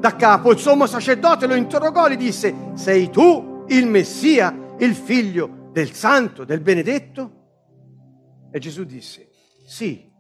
Da 0.01 0.17
capo 0.17 0.51
il 0.51 0.59
sommo 0.59 0.87
sacerdote 0.87 1.47
lo 1.47 1.55
interrogò 1.55 2.07
e 2.07 2.13
gli 2.13 2.17
disse, 2.17 2.55
sei 2.75 3.11
tu 3.11 3.65
il 3.69 3.87
Messia, 3.87 4.75
il 4.79 4.95
figlio 4.95 5.69
del 5.73 5.93
santo, 5.93 6.45
del 6.45 6.61
benedetto? 6.61 7.33
E 8.51 8.59
Gesù 8.59 8.85
disse, 8.85 9.29
sì, 9.67 10.11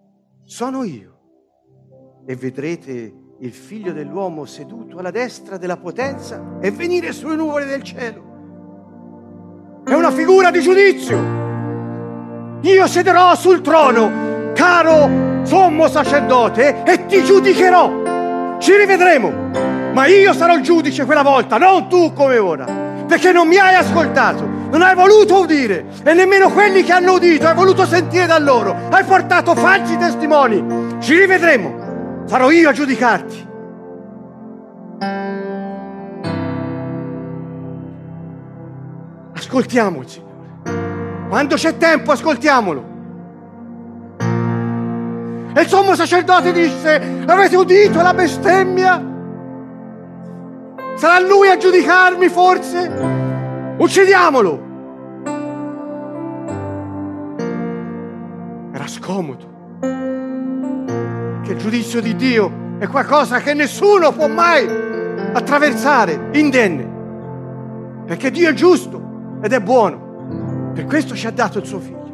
sono 0.44 0.82
io. 0.84 1.14
E 2.26 2.36
vedrete 2.36 3.14
il 3.40 3.52
figlio 3.52 3.92
dell'uomo 3.92 4.46
seduto 4.46 4.96
alla 4.96 5.10
destra 5.10 5.58
della 5.58 5.76
potenza 5.76 6.42
e 6.58 6.70
venire 6.70 7.12
sulle 7.12 7.36
nuvole 7.36 7.66
del 7.66 7.82
cielo. 7.82 8.24
È 9.84 9.92
una 9.92 10.10
figura 10.10 10.50
di 10.50 10.62
giudizio. 10.62 11.18
Io 12.62 12.86
siederò 12.86 13.34
sul 13.34 13.60
trono, 13.60 14.52
caro 14.54 15.44
sommo 15.44 15.86
sacerdote, 15.86 16.82
e 16.84 17.04
ti 17.04 17.22
giudicherò. 17.22 18.56
Ci 18.58 18.74
rivedremo. 18.74 19.30
Ma 19.92 20.06
io 20.06 20.32
sarò 20.32 20.54
il 20.54 20.62
giudice 20.62 21.04
quella 21.04 21.22
volta, 21.22 21.58
non 21.58 21.88
tu 21.88 22.14
come 22.14 22.38
ora. 22.38 22.64
Perché 23.06 23.32
non 23.32 23.46
mi 23.46 23.58
hai 23.58 23.74
ascoltato, 23.74 24.48
non 24.70 24.80
hai 24.80 24.94
voluto 24.94 25.40
udire 25.40 25.84
e 26.02 26.14
nemmeno 26.14 26.50
quelli 26.50 26.82
che 26.82 26.92
hanno 26.92 27.12
udito 27.12 27.46
hai 27.46 27.54
voluto 27.54 27.84
sentire 27.84 28.24
da 28.24 28.38
loro. 28.38 28.74
Hai 28.90 29.04
portato 29.04 29.54
falsi 29.54 29.98
testimoni. 29.98 30.96
Ci 31.00 31.18
rivedremo 31.18 31.85
sarò 32.26 32.50
io 32.50 32.68
a 32.68 32.72
giudicarti. 32.72 33.46
Ascoltiamo 39.34 40.00
il 40.00 40.08
Signore. 40.08 40.34
Quando 41.28 41.54
c'è 41.54 41.76
tempo, 41.76 42.12
ascoltiamolo. 42.12 42.94
E 45.54 45.60
il 45.60 45.68
sommo 45.68 45.94
sacerdote 45.94 46.52
disse, 46.52 47.22
avete 47.26 47.56
udito 47.56 48.02
la 48.02 48.12
bestemmia? 48.12 49.14
Sarà 50.96 51.20
lui 51.20 51.48
a 51.48 51.56
giudicarmi 51.56 52.28
forse? 52.28 53.74
Uccidiamolo! 53.78 54.64
Era 58.72 58.86
scomodo 58.86 59.54
che 61.46 61.52
il 61.52 61.58
giudizio 61.58 62.00
di 62.00 62.16
Dio 62.16 62.50
è 62.80 62.88
qualcosa 62.88 63.38
che 63.38 63.54
nessuno 63.54 64.10
può 64.12 64.26
mai 64.26 64.68
attraversare 65.32 66.30
indenne. 66.32 68.02
Perché 68.04 68.32
Dio 68.32 68.50
è 68.50 68.52
giusto 68.52 69.38
ed 69.40 69.52
è 69.52 69.60
buono. 69.60 70.72
Per 70.74 70.86
questo 70.86 71.14
ci 71.14 71.28
ha 71.28 71.30
dato 71.30 71.58
il 71.58 71.66
suo 71.66 71.78
figlio. 71.78 72.04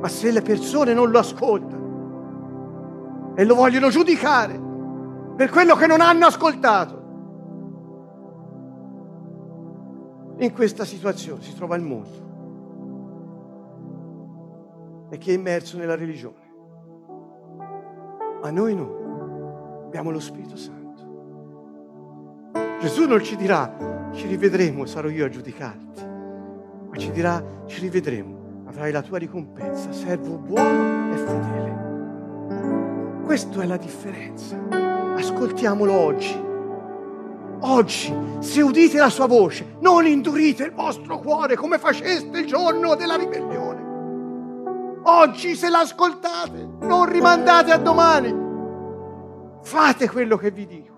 Ma 0.00 0.06
se 0.08 0.30
le 0.30 0.42
persone 0.42 0.94
non 0.94 1.10
lo 1.10 1.18
ascoltano 1.18 3.34
e 3.34 3.44
lo 3.44 3.56
vogliono 3.56 3.88
giudicare 3.88 4.62
per 5.34 5.50
quello 5.50 5.74
che 5.74 5.88
non 5.88 6.00
hanno 6.00 6.26
ascoltato, 6.26 7.02
in 10.38 10.52
questa 10.52 10.84
situazione 10.84 11.42
si 11.42 11.56
trova 11.56 11.74
il 11.76 11.82
mondo 11.82 12.24
e 15.10 15.18
che 15.18 15.32
è 15.32 15.34
immerso 15.34 15.76
nella 15.78 15.96
religione. 15.96 16.45
Ma 18.42 18.50
noi 18.50 18.74
no, 18.74 19.84
abbiamo 19.86 20.10
lo 20.10 20.20
Spirito 20.20 20.56
Santo. 20.56 20.84
Gesù 22.80 23.06
non 23.06 23.22
ci 23.22 23.36
dirà, 23.36 24.10
ci 24.12 24.26
rivedremo, 24.26 24.84
sarò 24.86 25.08
io 25.08 25.24
a 25.24 25.28
giudicarti, 25.28 26.04
ma 26.88 26.96
ci 26.96 27.10
dirà, 27.10 27.42
ci 27.66 27.80
rivedremo, 27.80 28.64
avrai 28.66 28.92
la 28.92 29.02
tua 29.02 29.18
ricompensa, 29.18 29.92
servo 29.92 30.36
buono 30.36 31.12
e 31.12 31.16
fedele. 31.16 31.76
Questa 33.24 33.62
è 33.62 33.66
la 33.66 33.76
differenza. 33.76 34.56
Ascoltiamolo 35.16 35.92
oggi. 35.92 36.44
Oggi, 37.60 38.14
se 38.38 38.60
udite 38.60 38.98
la 38.98 39.08
sua 39.08 39.26
voce, 39.26 39.76
non 39.80 40.06
indurite 40.06 40.64
il 40.64 40.72
vostro 40.72 41.18
cuore 41.18 41.56
come 41.56 41.78
faceste 41.78 42.38
il 42.38 42.46
giorno 42.46 42.94
della 42.94 43.16
ribellione. 43.16 43.65
Oggi, 45.08 45.54
se 45.54 45.68
l'ascoltate, 45.68 46.68
non 46.80 47.08
rimandate 47.08 47.70
a 47.70 47.78
domani. 47.78 48.34
Fate 49.62 50.08
quello 50.08 50.36
che 50.36 50.50
vi 50.50 50.66
dico. 50.66 50.95